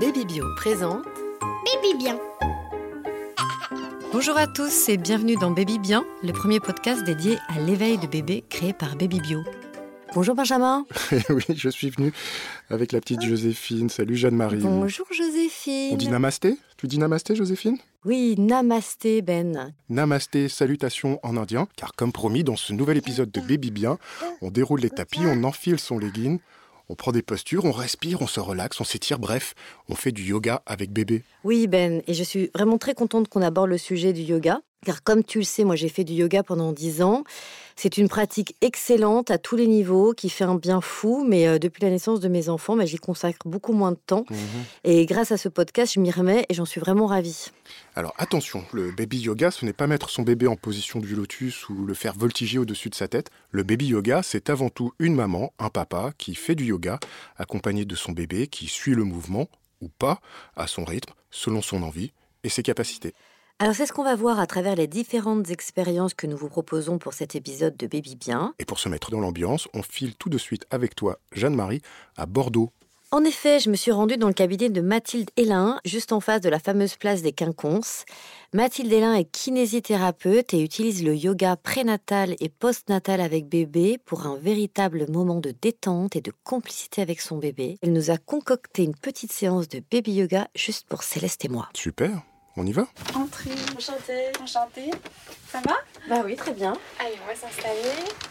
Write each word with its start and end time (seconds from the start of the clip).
Baby 0.00 0.24
Bio 0.26 0.44
présente 0.56 1.04
Baby 1.04 1.98
bien. 1.98 2.18
Bonjour 4.12 4.36
à 4.36 4.48
tous 4.48 4.88
et 4.88 4.96
bienvenue 4.96 5.36
dans 5.36 5.52
Baby 5.52 5.78
Bien, 5.78 6.04
le 6.24 6.32
premier 6.32 6.58
podcast 6.58 7.04
dédié 7.04 7.38
à 7.48 7.60
l'éveil 7.60 7.98
de 7.98 8.06
bébé 8.08 8.42
créé 8.48 8.72
par 8.72 8.96
Baby 8.96 9.20
Bio. 9.20 9.44
Bonjour 10.14 10.34
Benjamin. 10.34 10.86
oui, 11.30 11.44
je 11.54 11.68
suis 11.68 11.90
venu 11.90 12.12
avec 12.68 12.90
la 12.92 13.00
petite 13.00 13.22
Joséphine. 13.22 13.88
Salut 13.90 14.16
Jeanne-Marie. 14.16 14.58
Bonjour 14.58 15.06
Joséphine. 15.12 15.92
On 15.92 15.96
dit 15.96 16.08
namasté? 16.08 16.58
Tu 16.76 16.88
dis 16.88 16.98
namasté 16.98 17.36
Joséphine? 17.36 17.78
Oui, 18.04 18.34
namasté 18.36 19.22
Ben. 19.22 19.72
Namasté, 19.88 20.48
salutations 20.48 21.20
en 21.22 21.36
indien, 21.36 21.68
car 21.76 21.92
comme 21.92 22.10
promis, 22.10 22.42
dans 22.42 22.56
ce 22.56 22.72
nouvel 22.72 22.96
épisode 22.96 23.30
de 23.30 23.40
Baby 23.40 23.70
Bien, 23.70 23.96
on 24.40 24.50
déroule 24.50 24.80
les 24.80 24.90
tapis, 24.90 25.20
on 25.24 25.44
enfile 25.44 25.78
son 25.78 25.98
legging, 25.98 26.40
on 26.88 26.96
prend 26.96 27.12
des 27.12 27.22
postures, 27.22 27.64
on 27.64 27.70
respire, 27.70 28.20
on 28.20 28.26
se 28.26 28.40
relaxe, 28.40 28.80
on 28.80 28.84
s'étire, 28.84 29.20
bref, 29.20 29.54
on 29.88 29.94
fait 29.94 30.10
du 30.10 30.24
yoga 30.24 30.62
avec 30.66 30.90
bébé. 30.90 31.22
Oui 31.44 31.68
Ben, 31.68 32.02
et 32.08 32.14
je 32.14 32.24
suis 32.24 32.50
vraiment 32.56 32.76
très 32.76 32.94
contente 32.94 33.28
qu'on 33.28 33.40
aborde 33.40 33.70
le 33.70 33.78
sujet 33.78 34.12
du 34.12 34.22
yoga, 34.22 34.62
car 34.84 35.04
comme 35.04 35.22
tu 35.22 35.38
le 35.38 35.44
sais, 35.44 35.62
moi 35.62 35.76
j'ai 35.76 35.88
fait 35.88 36.02
du 36.02 36.14
yoga 36.14 36.42
pendant 36.42 36.72
10 36.72 37.02
ans. 37.02 37.22
C'est 37.82 37.98
une 37.98 38.08
pratique 38.08 38.54
excellente 38.60 39.32
à 39.32 39.38
tous 39.38 39.56
les 39.56 39.66
niveaux 39.66 40.12
qui 40.12 40.30
fait 40.30 40.44
un 40.44 40.54
bien 40.54 40.80
fou, 40.80 41.26
mais 41.28 41.48
euh, 41.48 41.58
depuis 41.58 41.82
la 41.82 41.90
naissance 41.90 42.20
de 42.20 42.28
mes 42.28 42.48
enfants, 42.48 42.76
bah, 42.76 42.86
j'y 42.86 42.96
consacre 42.96 43.48
beaucoup 43.48 43.72
moins 43.72 43.90
de 43.90 43.98
temps. 44.06 44.24
Et 44.84 45.04
grâce 45.04 45.32
à 45.32 45.36
ce 45.36 45.48
podcast, 45.48 45.94
je 45.94 45.98
m'y 45.98 46.12
remets 46.12 46.46
et 46.48 46.54
j'en 46.54 46.64
suis 46.64 46.80
vraiment 46.80 47.06
ravie. 47.06 47.46
Alors 47.96 48.14
attention, 48.18 48.64
le 48.70 48.92
baby 48.92 49.18
yoga, 49.18 49.50
ce 49.50 49.64
n'est 49.64 49.72
pas 49.72 49.88
mettre 49.88 50.10
son 50.10 50.22
bébé 50.22 50.46
en 50.46 50.54
position 50.54 51.00
du 51.00 51.16
lotus 51.16 51.68
ou 51.70 51.84
le 51.84 51.94
faire 51.94 52.14
voltiger 52.14 52.60
au-dessus 52.60 52.88
de 52.88 52.94
sa 52.94 53.08
tête. 53.08 53.30
Le 53.50 53.64
baby 53.64 53.86
yoga, 53.86 54.20
c'est 54.22 54.48
avant 54.48 54.68
tout 54.68 54.92
une 55.00 55.16
maman, 55.16 55.52
un 55.58 55.68
papa 55.68 56.12
qui 56.18 56.36
fait 56.36 56.54
du 56.54 56.66
yoga, 56.66 57.00
accompagné 57.36 57.84
de 57.84 57.96
son 57.96 58.12
bébé, 58.12 58.46
qui 58.46 58.68
suit 58.68 58.94
le 58.94 59.02
mouvement, 59.02 59.48
ou 59.80 59.88
pas, 59.88 60.20
à 60.54 60.68
son 60.68 60.84
rythme, 60.84 61.14
selon 61.32 61.60
son 61.62 61.82
envie 61.82 62.12
et 62.44 62.48
ses 62.48 62.62
capacités. 62.62 63.12
Alors 63.58 63.74
c'est 63.74 63.86
ce 63.86 63.92
qu'on 63.92 64.02
va 64.02 64.16
voir 64.16 64.40
à 64.40 64.46
travers 64.46 64.74
les 64.74 64.88
différentes 64.88 65.50
expériences 65.50 66.14
que 66.14 66.26
nous 66.26 66.36
vous 66.36 66.48
proposons 66.48 66.98
pour 66.98 67.14
cet 67.14 67.36
épisode 67.36 67.76
de 67.76 67.86
Baby 67.86 68.16
Bien. 68.16 68.54
Et 68.58 68.64
pour 68.64 68.78
se 68.78 68.88
mettre 68.88 69.10
dans 69.10 69.20
l'ambiance, 69.20 69.68
on 69.72 69.82
file 69.82 70.16
tout 70.16 70.28
de 70.28 70.38
suite 70.38 70.66
avec 70.70 70.94
toi, 70.96 71.18
Jeanne-Marie, 71.32 71.80
à 72.16 72.26
Bordeaux. 72.26 72.70
En 73.14 73.24
effet, 73.24 73.60
je 73.60 73.68
me 73.68 73.76
suis 73.76 73.92
rendue 73.92 74.16
dans 74.16 74.28
le 74.28 74.32
cabinet 74.32 74.70
de 74.70 74.80
Mathilde 74.80 75.28
Hélin, 75.36 75.78
juste 75.84 76.14
en 76.14 76.20
face 76.20 76.40
de 76.40 76.48
la 76.48 76.58
fameuse 76.58 76.96
place 76.96 77.20
des 77.20 77.32
Quinconces. 77.32 78.06
Mathilde 78.54 78.90
Hélin 78.90 79.12
est 79.12 79.30
kinésithérapeute 79.30 80.54
et 80.54 80.62
utilise 80.62 81.04
le 81.04 81.14
yoga 81.14 81.56
prénatal 81.56 82.36
et 82.40 82.48
postnatal 82.48 83.20
avec 83.20 83.50
bébé 83.50 83.98
pour 84.06 84.26
un 84.26 84.36
véritable 84.36 85.04
moment 85.10 85.40
de 85.40 85.50
détente 85.50 86.16
et 86.16 86.22
de 86.22 86.32
complicité 86.42 87.02
avec 87.02 87.20
son 87.20 87.36
bébé. 87.36 87.76
Elle 87.82 87.92
nous 87.92 88.10
a 88.10 88.16
concocté 88.16 88.82
une 88.82 88.96
petite 88.96 89.30
séance 89.30 89.68
de 89.68 89.82
baby 89.92 90.12
yoga 90.14 90.48
juste 90.54 90.86
pour 90.88 91.02
Céleste 91.02 91.44
et 91.44 91.48
moi. 91.48 91.68
Super, 91.74 92.22
on 92.56 92.66
y 92.66 92.72
va 92.72 92.86
Entrez. 93.14 93.50
Enchantée. 93.76 94.32
Enchantée. 94.42 94.90
Ça 95.50 95.60
va? 95.60 95.76
Bah 96.08 96.22
oui, 96.24 96.36
très 96.36 96.52
bien. 96.52 96.74
Allez, 96.98 97.16
on 97.22 97.26
va 97.26 97.34
s'installer. 97.34 97.78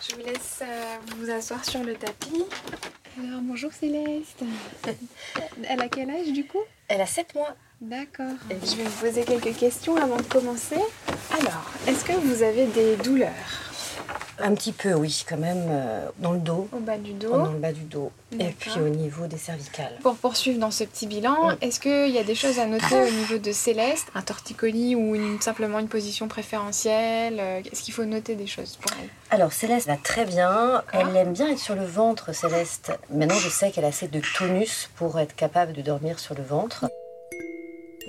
Je 0.07 0.15
vous 0.15 0.21
laisse 0.25 0.59
euh, 0.61 0.95
vous 1.17 1.29
asseoir 1.29 1.63
sur 1.65 1.83
le 1.83 1.95
tapis. 1.95 2.45
Alors, 3.19 3.41
bonjour 3.41 3.71
Céleste. 3.73 4.43
Elle 5.67 5.81
a 5.81 5.89
quel 5.89 6.09
âge 6.09 6.31
du 6.31 6.45
coup? 6.45 6.61
Elle 6.87 7.01
a 7.01 7.05
7 7.05 7.35
mois. 7.35 7.55
D'accord. 7.81 8.35
Je 8.49 8.75
vais 8.75 8.83
vous 8.83 9.07
poser 9.07 9.23
quelques 9.23 9.57
questions 9.57 9.95
avant 9.97 10.17
de 10.17 10.23
commencer. 10.23 10.77
Alors, 11.31 11.71
est-ce 11.87 12.05
que 12.05 12.13
vous 12.13 12.43
avez 12.43 12.67
des 12.67 12.95
douleurs? 12.97 13.70
Un 14.43 14.55
petit 14.55 14.71
peu, 14.71 14.93
oui, 14.95 15.23
quand 15.29 15.37
même, 15.37 15.65
euh, 15.69 16.07
dans 16.17 16.31
le 16.31 16.39
dos, 16.39 16.67
au 16.73 16.79
bas 16.79 16.97
du 16.97 17.13
dos 17.13 17.29
dans 17.29 17.51
le 17.51 17.59
bas 17.59 17.71
du 17.71 17.81
dos, 17.81 18.11
et 18.39 18.45
puis 18.59 18.71
au 18.79 18.89
niveau 18.89 19.27
des 19.27 19.37
cervicales. 19.37 19.93
Pour 20.01 20.15
poursuivre 20.15 20.59
dans 20.59 20.71
ce 20.71 20.83
petit 20.83 21.05
bilan, 21.05 21.49
Mm. 21.51 21.57
est-ce 21.61 21.79
qu'il 21.79 22.09
y 22.09 22.17
a 22.17 22.23
des 22.23 22.33
choses 22.33 22.57
à 22.57 22.65
noter 22.65 22.95
au 23.07 23.11
niveau 23.11 23.37
de 23.37 23.51
Céleste 23.51 24.07
Un 24.15 24.23
torticolis 24.23 24.95
ou 24.95 25.13
une- 25.13 25.39
simplement 25.39 25.77
une 25.77 25.87
position 25.89 26.27
préférentielle 26.27 27.37
euh, 27.39 27.61
Est-ce 27.71 27.83
qu'il 27.83 27.93
faut 27.93 28.05
noter 28.05 28.33
des 28.35 28.47
choses 28.47 28.77
pour 28.81 28.91
elle? 28.99 29.09
Alors 29.29 29.53
Céleste 29.53 29.85
va 29.85 29.97
très 29.97 30.25
bien, 30.25 30.81
elle 30.91 31.15
aime 31.15 31.33
bien 31.33 31.49
être 31.51 31.59
sur 31.59 31.75
le 31.75 31.85
ventre 31.85 32.33
Céleste. 32.33 32.91
Maintenant 33.13 33.35
je 33.37 33.49
sais 33.49 33.69
qu'elle 33.71 33.85
a 33.85 33.89
assez 33.89 34.07
de 34.07 34.21
tonus 34.37 34.89
pour 34.95 35.19
être 35.19 35.35
capable 35.35 35.73
de 35.73 35.81
dormir 35.83 36.17
sur 36.17 36.33
le 36.33 36.41
ventre. 36.43 36.85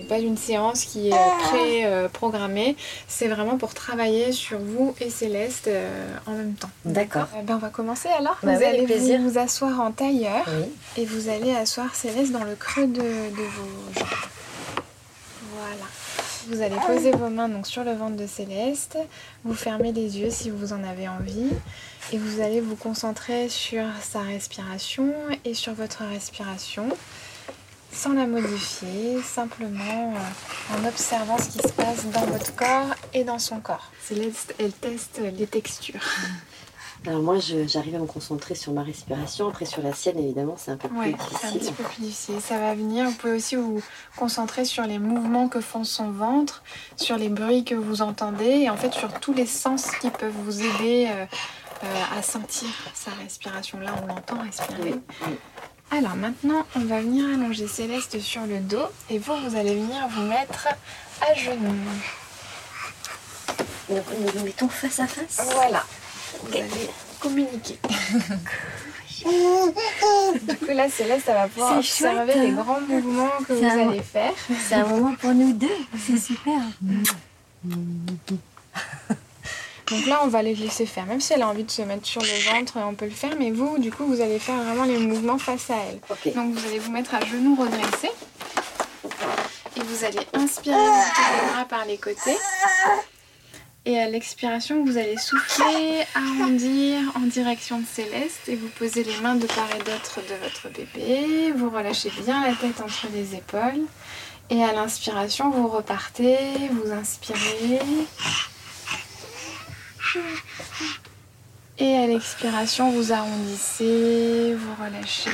Pas 0.09 0.19
une 0.19 0.37
séance 0.37 0.85
qui 0.85 1.11
est 1.11 1.13
euh, 1.15 2.09
pré-programmée, 2.09 2.77
c'est 3.09 3.29
vraiment 3.29 3.59
pour 3.59 3.75
travailler 3.75 4.33
sur 4.33 4.59
vous 4.59 4.95
et 5.01 5.11
Céleste 5.11 5.69
euh, 5.69 6.17
en 6.27 6.33
même 6.33 6.55
temps. 6.55 6.71
D'accord. 6.85 7.29
Eh 7.39 7.43
ben, 7.43 7.57
on 7.57 7.59
va 7.59 7.69
commencer 7.69 8.09
alors. 8.09 8.39
Bah 8.43 8.57
vous 8.57 8.65
allez 8.65 8.85
plaisir. 8.85 9.21
vous, 9.21 9.31
vous 9.31 9.39
asseoir 9.39 9.81
en 9.81 9.93
tailleur 9.93 10.45
Oui. 10.49 10.67
et 11.03 11.05
vous 11.07 11.29
allez 11.29 11.55
asseoir 11.55 11.95
Céleste 11.95 12.33
dans 12.33 12.45
le 12.45 12.55
creux 12.55 12.87
de, 12.87 13.01
de 13.01 13.03
vos 13.03 13.93
jambes. 14.01 14.09
Voilà. 15.55 15.85
Vous 16.49 16.61
allez 16.61 16.77
poser 16.87 17.13
vos 17.13 17.29
mains 17.29 17.49
donc 17.49 17.67
sur 17.67 17.85
le 17.85 17.93
ventre 17.93 18.17
de 18.17 18.27
Céleste. 18.27 18.99
Vous 19.45 19.55
fermez 19.55 19.93
les 19.93 20.19
yeux 20.19 20.31
si 20.31 20.51
vous 20.51 20.73
en 20.73 20.83
avez 20.83 21.07
envie. 21.09 21.51
Et 22.13 22.19
vous 22.19 22.41
allez 22.41 22.61
vous 22.61 22.75
concentrer 22.77 23.49
sur 23.49 23.85
sa 24.03 24.21
respiration 24.21 25.15
et 25.45 25.55
sur 25.55 25.73
votre 25.75 26.03
respiration 26.05 26.89
sans 28.03 28.15
la 28.15 28.27
modifier, 28.27 29.23
simplement 29.23 30.13
euh, 30.17 30.77
en 30.77 30.85
observant 30.89 31.39
ce 31.39 31.51
qui 31.51 31.59
se 31.59 31.73
passe 31.73 32.05
dans 32.07 32.27
votre 32.27 32.53
corps 32.57 32.95
et 33.15 33.23
dans 33.23 33.39
son 33.39 33.61
corps. 33.61 33.93
Céleste, 34.03 34.57
elle 34.59 34.73
teste 34.73 35.21
les 35.39 35.47
textures. 35.47 36.01
Alors 37.07 37.21
moi 37.23 37.37
j'arrive 37.67 37.95
à 37.97 37.99
me 37.99 38.07
concentrer 38.07 38.55
sur 38.57 38.73
ma 38.73 38.83
respiration, 38.83 39.49
après 39.49 39.65
sur 39.65 39.83
la 39.83 39.93
sienne 39.93 40.19
évidemment 40.21 40.55
c'est 40.57 40.71
un 40.73 40.77
peu 40.77 40.89
plus 40.89 40.99
Ouais, 40.99 41.15
c'est 41.41 41.47
un 41.47 41.51
difficile. 41.51 41.61
petit 41.61 41.73
peu 41.73 41.83
plus 41.85 42.01
difficile. 42.03 42.35
Ça 42.41 42.59
va 42.59 42.75
venir. 42.75 43.07
Vous 43.07 43.15
pouvez 43.15 43.33
aussi 43.35 43.55
vous 43.57 43.81
concentrer 44.17 44.65
sur 44.65 44.85
les 44.85 44.99
mouvements 45.01 45.49
que 45.49 45.61
font 45.61 45.83
son 45.85 46.11
ventre, 46.11 46.63
sur 46.97 47.17
les 47.17 47.29
bruits 47.29 47.65
que 47.65 47.75
vous 47.75 48.03
entendez 48.03 48.45
et 48.63 48.71
en 48.71 48.77
fait 48.77 48.93
sur 48.95 49.13
tous 49.21 49.33
les 49.33 49.47
sens 49.47 49.91
qui 50.01 50.11
peuvent 50.11 50.35
vous 50.45 50.61
aider 50.61 51.09
euh, 51.11 51.25
euh, 51.85 52.19
à 52.19 52.23
sentir 52.23 52.69
sa 52.95 53.11
respiration. 53.13 53.81
Là, 53.81 53.95
on 54.03 54.07
l'entend 54.07 54.41
respirer. 54.41 54.93
Oui, 54.95 55.01
oui. 55.27 55.35
Alors 55.95 56.17
maintenant, 56.17 56.65
on 56.75 56.81
va 56.81 57.01
venir 57.03 57.27
allonger 57.27 57.69
Céleste 57.69 58.19
sur 58.19 58.47
le 58.47 58.61
dos 58.61 58.87
et 59.11 59.19
vous, 59.19 59.37
vous 59.37 59.57
allez 59.57 59.75
venir 59.75 60.09
vous 60.09 60.23
mettre 60.23 60.69
à 61.21 61.35
genoux. 61.35 61.75
Donc 63.91 64.05
nous 64.19 64.33
nous 64.35 64.45
mettons 64.47 64.71
face 64.71 65.01
à 65.01 65.07
face. 65.07 65.47
Voilà. 65.53 65.85
Vous 66.45 66.57
allez 66.57 66.89
communiquer. 67.21 67.79
du 69.19 70.57
coup, 70.57 70.73
là, 70.73 70.89
Céleste, 70.89 71.27
ça 71.27 71.35
va 71.35 71.49
pouvoir 71.49 71.83
chouette, 71.83 72.11
observer 72.11 72.35
les 72.37 72.53
hein. 72.53 72.63
grands 72.63 72.81
mouvements 72.81 73.29
que 73.47 73.53
vous 73.53 73.65
allez 73.65 74.01
faire. 74.01 74.33
C'est 74.67 74.77
un 74.77 74.87
moment 74.87 75.15
pour 75.17 75.35
nous 75.35 75.53
deux, 75.53 75.69
c'est 75.99 76.17
super. 76.17 76.63
Donc 79.89 80.07
là, 80.07 80.21
on 80.25 80.29
va 80.29 80.43
les 80.43 80.55
laisser 80.55 80.87
faire. 80.87 81.07
Même 81.07 81.21
si 81.21 81.33
elle 81.33 81.43
a 81.43 81.49
envie 81.49 81.65
de 81.65 81.71
se 81.71 81.83
mettre 81.83 82.07
sur 82.07 82.23
le 82.23 82.53
ventre, 82.53 82.75
on 82.77 82.95
peut 82.95 83.05
le 83.05 83.11
faire. 83.11 83.35
Mais 83.39 83.51
vous, 83.51 83.79
du 83.79 83.91
coup, 83.91 84.07
vous 84.07 84.21
allez 84.21 84.39
faire 84.39 84.57
vraiment 84.63 84.85
les 84.85 84.99
mouvements 84.99 85.39
face 85.39 85.71
à 85.71 85.77
elle. 85.89 86.35
Donc 86.35 86.55
vous 86.55 86.67
allez 86.67 86.79
vous 86.79 86.91
mettre 86.91 87.15
à 87.15 87.25
genoux 87.25 87.57
redressés. 87.57 88.11
Et 89.77 89.81
vous 89.83 90.05
allez 90.05 90.21
inspirer 90.35 90.77
monter 90.77 91.21
les 91.43 91.53
bras 91.53 91.65
par 91.65 91.85
les 91.85 91.99
côtés. 91.99 92.37
Et 93.85 93.99
à 93.99 94.09
l'expiration, 94.09 94.85
vous 94.85 94.97
allez 94.97 95.17
souffler, 95.17 96.05
arrondir 96.15 97.01
en 97.17 97.27
direction 97.27 97.81
de 97.81 97.85
Céleste 97.85 98.49
et 98.49 98.55
vous 98.55 98.69
posez 98.69 99.03
les 99.03 99.17
mains 99.17 99.35
de 99.35 99.47
part 99.47 99.69
et 99.75 99.83
d'autre 99.83 100.21
de 100.21 100.35
votre 100.41 100.69
bébé. 100.69 101.53
Vous 101.57 101.69
relâchez 101.69 102.13
bien 102.25 102.47
la 102.47 102.55
tête 102.55 102.81
entre 102.81 103.09
les 103.13 103.35
épaules. 103.35 103.83
Et 104.51 104.63
à 104.63 104.73
l'inspiration, 104.73 105.51
vous 105.51 105.67
repartez, 105.67 106.37
vous 106.71 106.93
inspirez. 106.93 107.81
Et 111.79 111.97
à 111.97 112.07
l'expiration, 112.07 112.91
vous 112.93 113.13
arrondissez, 113.13 114.55
vous 114.55 114.75
relâchez 114.85 115.31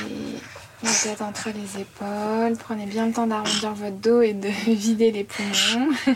la 0.83 0.91
tête 0.91 1.21
entre 1.21 1.49
les 1.49 1.81
épaules. 1.81 2.57
Prenez 2.57 2.85
bien 2.85 3.07
le 3.07 3.13
temps 3.13 3.27
d'arrondir 3.27 3.73
votre 3.73 3.97
dos 3.97 4.21
et 4.21 4.33
de 4.33 4.47
vider 4.67 5.11
les 5.11 5.25
poumons. 5.25 5.89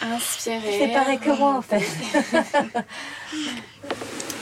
Inspirez. 0.00 0.78
C'est 0.78 0.88
pareil 0.88 1.18
que 1.18 1.30
moi 1.30 1.56
en 1.56 1.62
fait. 1.62 1.82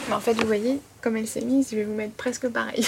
Mais 0.07 0.15
en 0.15 0.21
fait, 0.21 0.33
vous 0.33 0.47
voyez, 0.47 0.79
comme 1.01 1.17
elle 1.17 1.27
s'est 1.27 1.41
mise, 1.41 1.67
je 1.69 1.75
vais 1.75 1.83
vous 1.83 1.93
mettre 1.93 2.13
presque 2.13 2.47
pareil. 2.47 2.87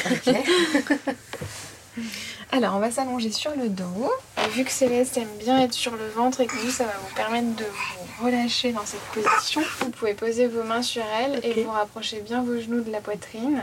Alors, 2.52 2.76
on 2.76 2.80
va 2.80 2.92
s'allonger 2.92 3.32
sur 3.32 3.52
le 3.56 3.70
dos. 3.70 4.12
Vu 4.52 4.64
que 4.64 4.72
Céleste 4.72 5.18
aime 5.18 5.28
bien 5.40 5.60
être 5.62 5.74
sur 5.74 5.96
le 5.96 6.08
ventre 6.10 6.42
et 6.42 6.46
que 6.48 6.56
vous, 6.56 6.72
ça 6.72 6.86
va 6.86 6.94
vous 7.08 7.16
permettre 7.16 7.56
de 7.56 7.64
vous 7.66 8.26
relâcher 8.26 8.72
dans 8.72 8.86
cette 8.86 9.02
position, 9.24 9.62
vous 9.80 9.90
pouvez 9.90 10.14
poser 10.14 10.48
vos 10.48 10.64
mains 10.64 10.82
sur 10.82 11.04
elle 11.20 11.40
et 11.44 11.64
vous 11.64 11.72
rapprochez 11.72 12.22
bien 12.22 12.44
vos 12.44 12.60
genoux 12.60 12.82
de 12.82 12.92
la 12.92 13.02
poitrine 13.02 13.62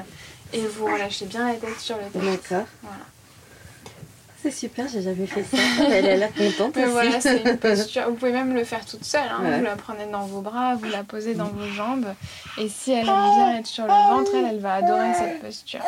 et 0.52 0.60
vous 0.66 0.86
relâchez 0.86 1.26
bien 1.26 1.46
la 1.48 1.54
tête 1.54 1.78
sur 1.78 1.96
le 1.96 2.04
tapis. 2.04 2.26
D'accord. 2.26 2.66
Voilà. 2.82 3.04
c'est 4.42 4.50
super, 4.50 4.86
j'ai 4.88 5.02
jamais 5.02 5.26
fait 5.26 5.44
ça. 5.44 5.56
Elle 5.90 6.06
a 6.06 6.16
l'air 6.16 6.34
contente 6.34 6.74
Mais 6.76 6.84
aussi. 6.84 6.92
voilà, 6.92 7.20
c'est 7.20 7.42
une 7.42 7.56
posture. 7.58 8.08
Vous 8.08 8.14
pouvez 8.14 8.32
même 8.32 8.54
le 8.54 8.64
faire 8.64 8.84
toute 8.84 9.04
seule. 9.04 9.28
hein. 9.28 9.58
Vous 9.58 9.64
la 9.64 9.76
prenez 9.76 10.06
dans 10.06 10.24
vos 10.26 10.40
bras, 10.40 10.74
vous 10.76 10.88
la 10.88 11.04
posez 11.04 11.34
dans 11.34 11.48
vos 11.48 11.66
jambes. 11.68 12.06
Et 12.56 12.68
si 12.68 12.92
elle 12.92 13.08
aime 13.08 13.34
bien 13.36 13.58
être 13.58 13.66
sur 13.66 13.84
le 13.84 13.90
ventre, 13.90 14.30
elle, 14.34 14.46
elle 14.50 14.60
va 14.60 14.74
adorer 14.76 15.12
cette 15.14 15.40
posture. 15.40 15.80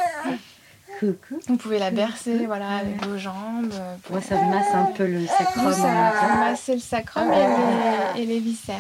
Vous 1.48 1.56
pouvez 1.56 1.78
la 1.78 1.90
bercer 1.90 2.44
voilà, 2.46 2.68
avec 2.78 3.04
vos 3.06 3.16
jambes. 3.18 3.72
pour- 4.02 4.12
Moi, 4.16 4.20
ça 4.20 4.34
me 4.36 4.50
masse 4.50 4.74
un 4.74 4.84
peu 4.96 5.06
le 5.06 5.26
sacrum. 5.26 5.72
Ça 5.72 6.34
masser 6.40 6.74
le 6.74 6.80
sacrum 6.80 7.30
et 7.32 8.16
les, 8.16 8.22
et 8.22 8.26
les 8.26 8.38
viscères. 8.40 8.76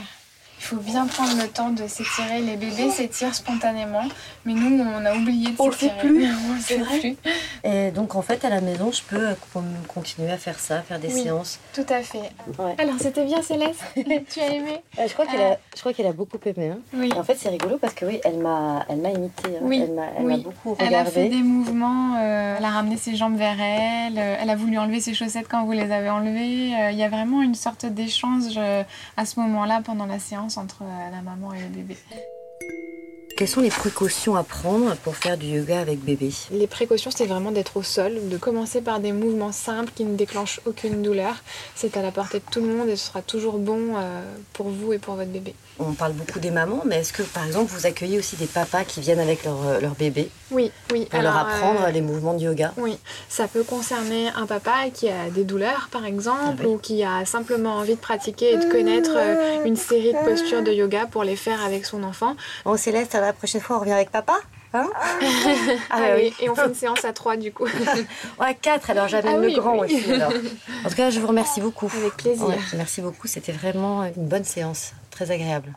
Il 0.62 0.64
faut 0.66 0.76
bien 0.76 1.06
prendre 1.06 1.34
le 1.40 1.48
temps 1.48 1.70
de 1.70 1.86
s'étirer. 1.86 2.40
Les 2.42 2.56
bébés 2.56 2.90
s'étirent 2.90 3.34
spontanément, 3.34 4.04
mais 4.44 4.52
nous, 4.52 4.84
on 4.84 5.04
a 5.06 5.14
oublié 5.14 5.48
de 5.48 5.54
On 5.58 5.66
le 5.66 5.72
fait 5.72 5.86
s'étirer. 5.88 6.06
plus. 6.08 6.28
On 6.50 6.54
le 6.54 6.60
fait 6.60 6.76
vrai 6.76 6.98
plus. 7.00 7.16
Et 7.64 7.90
donc, 7.90 8.14
en 8.14 8.20
fait, 8.22 8.44
à 8.44 8.50
la 8.50 8.60
maison, 8.60 8.92
je 8.92 9.02
peux 9.02 9.28
euh, 9.30 9.34
con- 9.54 9.64
continuer 9.88 10.30
à 10.30 10.36
faire 10.36 10.58
ça, 10.60 10.82
faire 10.82 10.98
des 11.00 11.08
Oui. 11.12 11.22
séances. 11.22 11.58
Tout 11.74 11.86
à 11.88 12.02
fait. 12.02 12.30
Ouais. 12.58 12.74
Alors, 12.78 12.94
c'était 13.00 13.24
bien, 13.24 13.40
Céleste 13.42 13.80
Tu 14.30 14.40
as 14.40 14.52
aimé 14.52 14.82
Euh, 14.98 15.06
je 15.08 15.12
crois 15.14 15.24
qu'elle 15.26 15.40
a, 15.40 15.58
je 15.74 15.80
crois 15.80 15.94
qu'elle 15.94 16.06
a 16.06 16.12
beaucoup 16.12 16.38
aimé. 16.44 16.72
hein. 16.74 16.78
Oui. 16.92 17.10
En 17.16 17.24
fait, 17.24 17.36
c'est 17.38 17.48
rigolo 17.48 17.78
parce 17.78 17.94
que 17.94 18.04
oui, 18.04 18.20
elle 18.24 18.36
m'a, 18.38 18.84
elle 18.90 18.98
m'a 18.98 19.10
imité. 19.10 19.48
hein. 19.56 19.60
Oui, 19.62 19.80
Elle 19.82 19.94
m'a, 19.94 20.02
elle 20.18 20.24
m'a 20.26 20.34
oui. 20.34 20.42
beaucoup 20.42 20.76
Elle 20.78 20.94
a 20.94 21.04
fait 21.06 21.20
regardé. 21.22 21.36
des 21.36 21.42
mouvements, 21.42 22.16
euh, 22.20 22.56
elle 22.58 22.64
a 22.66 22.70
ramené 22.70 22.98
ses 22.98 23.16
jambes 23.16 23.36
vers 23.36 23.58
elle, 23.60 24.18
euh, 24.18 24.36
elle 24.40 24.50
a 24.50 24.56
voulu 24.56 24.76
enlever 24.78 25.00
ses 25.00 25.14
chaussettes 25.14 25.46
quand 25.50 25.64
vous 25.64 25.72
les 25.72 25.90
avez 25.90 26.10
enlevées. 26.10 26.74
Euh, 26.78 26.90
Il 26.90 26.98
y 26.98 27.02
a 27.02 27.08
vraiment 27.08 27.40
une 27.40 27.54
sorte 27.54 27.86
d'échange 27.86 28.54
euh, 28.58 28.82
à 29.16 29.24
ce 29.24 29.40
moment-là 29.40 29.80
pendant 29.82 30.04
la 30.06 30.18
séance 30.18 30.49
entre 30.56 30.82
euh, 30.82 31.10
la 31.10 31.22
maman 31.22 31.52
et 31.52 31.60
le 31.60 31.68
bébé. 31.68 31.96
Quelles 33.36 33.48
sont 33.48 33.62
les 33.62 33.70
précautions 33.70 34.36
à 34.36 34.42
prendre 34.42 34.94
pour 34.96 35.16
faire 35.16 35.38
du 35.38 35.46
yoga 35.46 35.80
avec 35.80 36.00
bébé? 36.00 36.30
Les 36.50 36.66
précautions, 36.66 37.10
c'est 37.10 37.24
vraiment 37.24 37.52
d'être 37.52 37.78
au 37.78 37.82
sol, 37.82 38.28
de 38.28 38.36
commencer 38.36 38.82
par 38.82 39.00
des 39.00 39.12
mouvements 39.12 39.52
simples 39.52 39.92
qui 39.94 40.04
ne 40.04 40.14
déclenchent 40.14 40.60
aucune 40.66 41.00
douleur. 41.00 41.36
C'est 41.74 41.96
à 41.96 42.02
la 42.02 42.10
portée 42.10 42.40
de 42.40 42.44
tout 42.50 42.60
le 42.60 42.66
monde 42.66 42.90
et 42.90 42.96
ce 42.96 43.06
sera 43.06 43.22
toujours 43.22 43.58
bon 43.58 43.96
euh, 43.96 44.22
pour 44.52 44.68
vous 44.68 44.92
et 44.92 44.98
pour 44.98 45.14
votre 45.14 45.30
bébé. 45.30 45.54
On 45.82 45.92
parle 45.94 46.12
beaucoup 46.12 46.38
des 46.40 46.50
mamans, 46.50 46.82
mais 46.84 46.96
est-ce 46.96 47.12
que, 47.12 47.22
par 47.22 47.46
exemple, 47.46 47.72
vous 47.72 47.86
accueillez 47.86 48.18
aussi 48.18 48.36
des 48.36 48.46
papas 48.46 48.84
qui 48.84 49.00
viennent 49.00 49.18
avec 49.18 49.44
leur, 49.44 49.56
euh, 49.66 49.80
leur 49.80 49.92
bébé 49.94 50.30
Oui, 50.50 50.70
oui. 50.92 51.06
pour 51.10 51.20
leur 51.22 51.34
alors, 51.36 51.48
apprendre 51.48 51.80
euh, 51.86 51.90
les 51.90 52.02
mouvements 52.02 52.34
de 52.34 52.40
yoga? 52.42 52.72
Oui, 52.76 52.98
ça 53.30 53.48
peut 53.48 53.62
concerner 53.64 54.28
un 54.36 54.46
papa 54.46 54.90
qui 54.92 55.08
a 55.08 55.30
des 55.30 55.44
douleurs 55.44 55.88
par 55.90 56.04
exemple 56.04 56.40
Ah 56.46 56.54
oui. 56.60 56.66
ou 56.66 56.78
qui 56.78 57.02
a 57.02 57.24
simplement 57.24 57.76
envie 57.76 57.94
de 57.94 58.00
pratiquer 58.00 58.52
et 58.52 58.56
de 58.58 58.70
connaître 58.70 59.12
euh, 59.16 59.64
une 59.64 59.76
série 59.76 60.12
de 60.12 60.18
postures 60.18 60.62
de 60.62 60.70
yoga 60.72 61.06
pour 61.06 61.24
les 61.24 61.36
faire 61.36 61.64
avec 61.64 61.86
son 61.86 62.02
enfant. 62.02 62.36
Bon, 62.66 62.76
Céleste, 62.76 63.14
la 63.14 63.32
prochaine 63.32 63.60
fois, 63.62 63.76
on 63.76 63.80
revient 63.80 63.92
avec 63.92 64.10
papa 64.10 64.34
Hein? 64.72 64.88
Ah, 64.94 65.00
Allez, 65.90 66.22
oui. 66.24 66.44
Et 66.44 66.48
on 66.48 66.54
fait 66.54 66.68
une 66.68 66.74
séance 66.74 67.04
à 67.04 67.12
trois 67.12 67.36
du 67.36 67.50
coup. 67.52 67.66
Ouais, 68.40 68.56
quatre, 68.62 68.90
alors 68.90 69.08
j'amène 69.08 69.34
Ah 69.34 69.40
le 69.40 69.48
oui, 69.48 69.54
grand 69.54 69.78
oui. 69.80 69.92
aussi. 69.96 70.12
Alors. 70.12 70.32
En 70.84 70.88
tout 70.88 70.94
cas, 70.94 71.10
je 71.10 71.18
vous 71.18 71.26
remercie 71.26 71.60
beaucoup. 71.60 71.90
Avec 71.96 72.16
plaisir. 72.16 72.46
Ouais, 72.46 72.56
merci 72.76 73.00
beaucoup, 73.00 73.26
c'était 73.26 73.50
vraiment 73.50 74.04
une 74.04 74.28
bonne 74.28 74.44
séance, 74.44 74.92
très 75.10 75.30
agréable. 75.30 75.76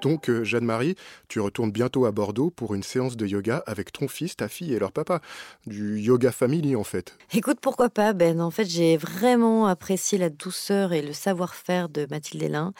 Donc, 0.00 0.30
euh, 0.30 0.44
Jeanne-Marie, 0.44 0.94
tu 1.28 1.40
retournes 1.40 1.72
bientôt 1.72 2.06
à 2.06 2.12
Bordeaux 2.12 2.50
pour 2.50 2.74
une 2.74 2.82
séance 2.82 3.16
de 3.16 3.26
yoga 3.26 3.62
avec 3.66 3.92
ton 3.92 4.08
fils, 4.08 4.36
ta 4.36 4.48
fille 4.48 4.72
et 4.72 4.78
leur 4.78 4.92
papa. 4.92 5.20
Du 5.66 5.98
yoga 5.98 6.30
family, 6.30 6.76
en 6.76 6.84
fait. 6.84 7.16
Écoute, 7.32 7.58
pourquoi 7.60 7.90
pas, 7.90 8.12
Ben? 8.12 8.40
En 8.40 8.50
fait, 8.50 8.64
j'ai 8.64 8.96
vraiment 8.96 9.66
apprécié 9.66 10.18
la 10.18 10.30
douceur 10.30 10.92
et 10.92 11.02
le 11.02 11.12
savoir-faire 11.12 11.88
de 11.88 12.06
Mathilde 12.10 12.42
Hélin. 12.42 12.72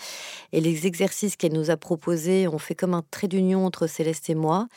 Et 0.53 0.61
les 0.61 0.87
exercices 0.87 1.37
qu'elle 1.37 1.55
nous 1.55 1.71
a 1.71 1.77
proposés 1.77 2.47
ont 2.49 2.59
fait 2.59 2.75
comme 2.75 2.95
un 2.95 3.03
trait 3.11 3.29
d'union 3.29 3.67
entre 3.67 3.87
Céleste 3.87 4.31
et 4.31 4.35
moi. 4.35 4.69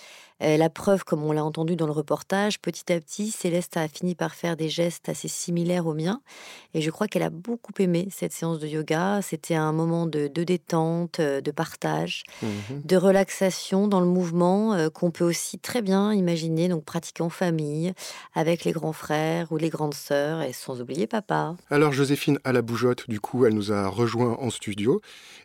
Euh, 0.41 0.57
la 0.57 0.69
preuve, 0.69 1.03
comme 1.03 1.23
on 1.23 1.31
l'a 1.31 1.43
entendu 1.43 1.75
dans 1.75 1.85
le 1.85 1.91
reportage, 1.91 2.59
petit 2.59 2.91
à 2.91 2.99
petit, 2.99 3.31
Céleste 3.31 3.77
a 3.77 3.87
fini 3.87 4.15
par 4.15 4.33
faire 4.33 4.57
des 4.57 4.69
gestes 4.69 5.07
assez 5.09 5.27
similaires 5.27 5.85
aux 5.87 5.93
miens. 5.93 6.21
Et 6.73 6.81
je 6.81 6.89
crois 6.89 7.07
qu'elle 7.07 7.23
a 7.23 7.29
beaucoup 7.29 7.73
aimé 7.79 8.07
cette 8.11 8.33
séance 8.33 8.59
de 8.59 8.67
yoga. 8.67 9.21
C'était 9.21 9.55
un 9.55 9.71
moment 9.71 10.05
de, 10.07 10.27
de 10.27 10.43
détente, 10.43 11.19
euh, 11.19 11.41
de 11.41 11.51
partage, 11.51 12.23
Mhm. 12.41 12.81
de 12.85 12.97
relaxation 12.97 13.87
dans 13.87 13.99
le 13.99 14.05
mouvement 14.05 14.73
euh, 14.73 14.89
qu'on 14.89 15.11
peut 15.11 15.23
aussi 15.25 15.59
très 15.59 15.81
bien 15.81 16.13
imaginer, 16.13 16.67
donc 16.69 16.83
pratiquer 16.85 17.23
en 17.23 17.29
famille, 17.29 17.93
avec 18.33 18.63
les 18.63 18.71
grands 18.71 18.93
frères 18.93 19.51
ou 19.51 19.57
les 19.57 19.69
grandes 19.69 19.93
sœurs, 19.93 20.41
et 20.41 20.53
sans 20.53 20.81
oublier 20.81 21.07
papa. 21.07 21.55
Alors, 21.69 21.93
Joséphine 21.93 22.39
à 22.43 22.51
la 22.51 22.61
bougeotte, 22.61 23.09
du 23.09 23.19
coup, 23.19 23.45
elle 23.45 23.53
nous 23.53 23.71
a 23.71 23.87
rejoint 23.87 24.37
en 24.39 24.49
studio. 24.49 25.01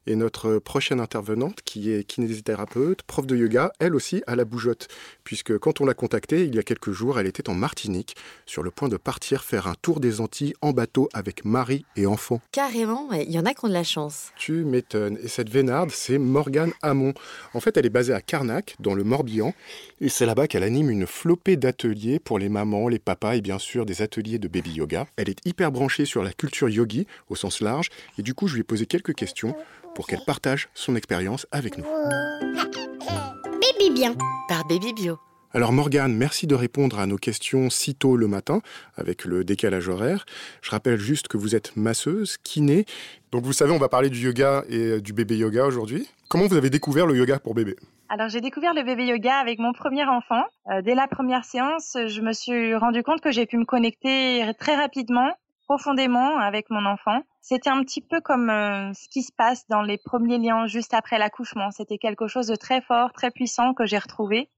Et 0.08 0.14
notre 0.14 0.58
prochaine 0.58 1.00
intervenante, 1.00 1.62
qui 1.64 1.90
est 1.90 2.04
kinésithérapeute, 2.04 3.02
prof 3.02 3.26
de 3.26 3.37
yoga, 3.37 3.72
elle 3.81 3.94
aussi 3.94 4.22
à 4.28 4.37
la 4.37 4.44
bougeotte. 4.44 4.85
Puisque 5.24 5.56
quand 5.58 5.80
on 5.80 5.86
l'a 5.86 5.94
contactée, 5.94 6.44
il 6.44 6.54
y 6.54 6.58
a 6.58 6.62
quelques 6.62 6.92
jours, 6.92 7.18
elle 7.18 7.26
était 7.26 7.48
en 7.48 7.54
Martinique, 7.54 8.16
sur 8.46 8.62
le 8.62 8.70
point 8.70 8.88
de 8.88 8.96
partir 8.96 9.44
faire 9.44 9.66
un 9.66 9.74
tour 9.80 10.00
des 10.00 10.20
Antilles 10.20 10.54
en 10.60 10.72
bateau 10.72 11.08
avec 11.12 11.44
mari 11.44 11.84
et 11.96 12.06
enfants. 12.06 12.40
Carrément, 12.52 13.10
il 13.12 13.30
y 13.30 13.38
en 13.38 13.44
a 13.44 13.54
qui 13.54 13.64
ont 13.64 13.68
de 13.68 13.72
la 13.72 13.84
chance. 13.84 14.32
Tu 14.36 14.64
m'étonnes. 14.64 15.18
Et 15.22 15.28
cette 15.28 15.50
vénarde, 15.50 15.90
c'est 15.90 16.18
Morgane 16.18 16.72
Hamon. 16.82 17.14
En 17.54 17.60
fait, 17.60 17.76
elle 17.76 17.86
est 17.86 17.90
basée 17.90 18.12
à 18.12 18.20
Carnac, 18.20 18.76
dans 18.80 18.94
le 18.94 19.04
Morbihan. 19.04 19.54
Et 20.00 20.08
c'est 20.08 20.26
là-bas 20.26 20.46
qu'elle 20.46 20.62
anime 20.62 20.90
une 20.90 21.06
flopée 21.06 21.56
d'ateliers 21.56 22.18
pour 22.18 22.38
les 22.38 22.48
mamans, 22.48 22.88
les 22.88 22.98
papas 22.98 23.36
et 23.36 23.40
bien 23.40 23.58
sûr 23.58 23.86
des 23.86 24.02
ateliers 24.02 24.38
de 24.38 24.48
baby 24.48 24.72
yoga. 24.72 25.06
Elle 25.16 25.28
est 25.28 25.44
hyper 25.46 25.72
branchée 25.72 26.04
sur 26.04 26.22
la 26.22 26.32
culture 26.32 26.68
yogi 26.68 27.06
au 27.28 27.36
sens 27.36 27.60
large. 27.60 27.88
Et 28.18 28.22
du 28.22 28.34
coup, 28.34 28.48
je 28.48 28.54
lui 28.54 28.60
ai 28.60 28.64
posé 28.64 28.86
quelques 28.86 29.14
questions 29.14 29.54
pour 29.94 30.06
qu'elle 30.06 30.24
partage 30.26 30.68
son 30.74 30.96
expérience 30.96 31.46
avec 31.50 31.78
nous. 31.78 31.86
Baby 33.61 33.91
bien. 33.94 34.14
Par 34.49 34.67
Baby 34.67 34.93
Bio. 34.93 35.19
Alors 35.53 35.73
Morgane, 35.73 36.14
merci 36.14 36.47
de 36.47 36.55
répondre 36.55 36.99
à 36.99 37.06
nos 37.06 37.17
questions 37.17 37.70
si 37.70 37.94
tôt 37.94 38.17
le 38.17 38.29
matin, 38.29 38.61
avec 38.97 39.25
le 39.25 39.44
décalage 39.44 39.88
horaire. 39.88 40.26
Je 40.61 40.70
rappelle 40.70 40.99
juste 40.99 41.29
que 41.29 41.37
vous 41.37 41.55
êtes 41.55 41.76
masseuse, 41.76 42.37
kiné. 42.38 42.85
Donc 43.32 43.44
vous 43.44 43.55
savez, 43.55 43.73
on 43.73 43.79
va 43.79 43.88
parler 43.88 44.11
du 44.11 44.19
yoga 44.19 44.64
et 44.69 45.00
du 45.00 45.12
bébé 45.12 45.37
yoga 45.38 45.64
aujourd'hui. 45.64 46.08
Comment 46.29 46.47
vous 46.47 46.56
avez 46.56 46.69
découvert 46.69 47.06
le 47.06 47.17
yoga 47.17 47.38
pour 47.38 47.55
bébé? 47.55 47.76
Alors 48.08 48.29
j'ai 48.29 48.41
découvert 48.41 48.75
le 48.75 48.82
bébé 48.82 49.06
yoga 49.06 49.37
avec 49.37 49.58
mon 49.58 49.73
premier 49.73 50.05
enfant. 50.05 50.43
Euh, 50.70 50.82
dès 50.82 50.94
la 50.94 51.08
première 51.08 51.44
séance, 51.44 51.97
je 52.06 52.20
me 52.20 52.32
suis 52.32 52.75
rendu 52.75 53.03
compte 53.03 53.20
que 53.20 53.31
j'ai 53.31 53.47
pu 53.47 53.56
me 53.56 53.64
connecter 53.64 54.44
très 54.58 54.76
rapidement, 54.76 55.32
profondément 55.66 56.38
avec 56.38 56.70
mon 56.70 56.84
enfant. 56.86 57.20
C'était 57.40 57.70
un 57.70 57.82
petit 57.82 58.00
peu 58.00 58.20
comme 58.20 58.50
euh, 58.50 58.92
ce 58.94 59.08
qui 59.08 59.22
se 59.22 59.32
passe 59.32 59.66
dans 59.68 59.82
les 59.82 59.98
premiers 59.98 60.38
liens 60.38 60.66
juste 60.66 60.94
après 60.94 61.18
l'accouchement. 61.18 61.70
C'était 61.70 61.98
quelque 61.98 62.28
chose 62.28 62.46
de 62.46 62.56
très 62.56 62.80
fort, 62.80 63.12
très 63.12 63.30
puissant 63.30 63.74
que 63.74 63.84
j'ai 63.84 63.98
retrouvé 63.98 64.48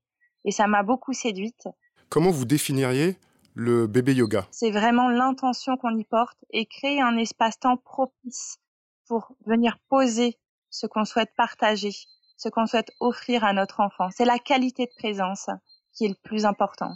et 0.44 0.50
ça 0.50 0.66
m'a 0.66 0.82
beaucoup 0.82 1.12
séduite. 1.12 1.68
Comment 2.10 2.30
vous 2.30 2.44
définiriez 2.44 3.16
le 3.54 3.86
bébé 3.86 4.14
yoga? 4.14 4.46
C'est 4.50 4.70
vraiment 4.70 5.08
l'intention 5.08 5.76
qu'on 5.76 5.96
y 5.96 6.04
porte 6.04 6.38
et 6.50 6.66
créer 6.66 7.00
un 7.00 7.16
espace-temps 7.16 7.76
propice 7.78 8.58
pour 9.06 9.32
venir 9.46 9.78
poser 9.88 10.38
ce 10.70 10.86
qu'on 10.86 11.04
souhaite 11.04 11.34
partager, 11.36 11.92
ce 12.36 12.48
qu'on 12.48 12.66
souhaite 12.66 12.90
offrir 13.00 13.44
à 13.44 13.52
notre 13.52 13.80
enfant. 13.80 14.08
C'est 14.10 14.24
la 14.24 14.38
qualité 14.38 14.84
de 14.84 14.92
présence 14.98 15.48
qui 15.92 16.04
est 16.04 16.08
le 16.08 16.14
plus 16.22 16.44
important. 16.44 16.94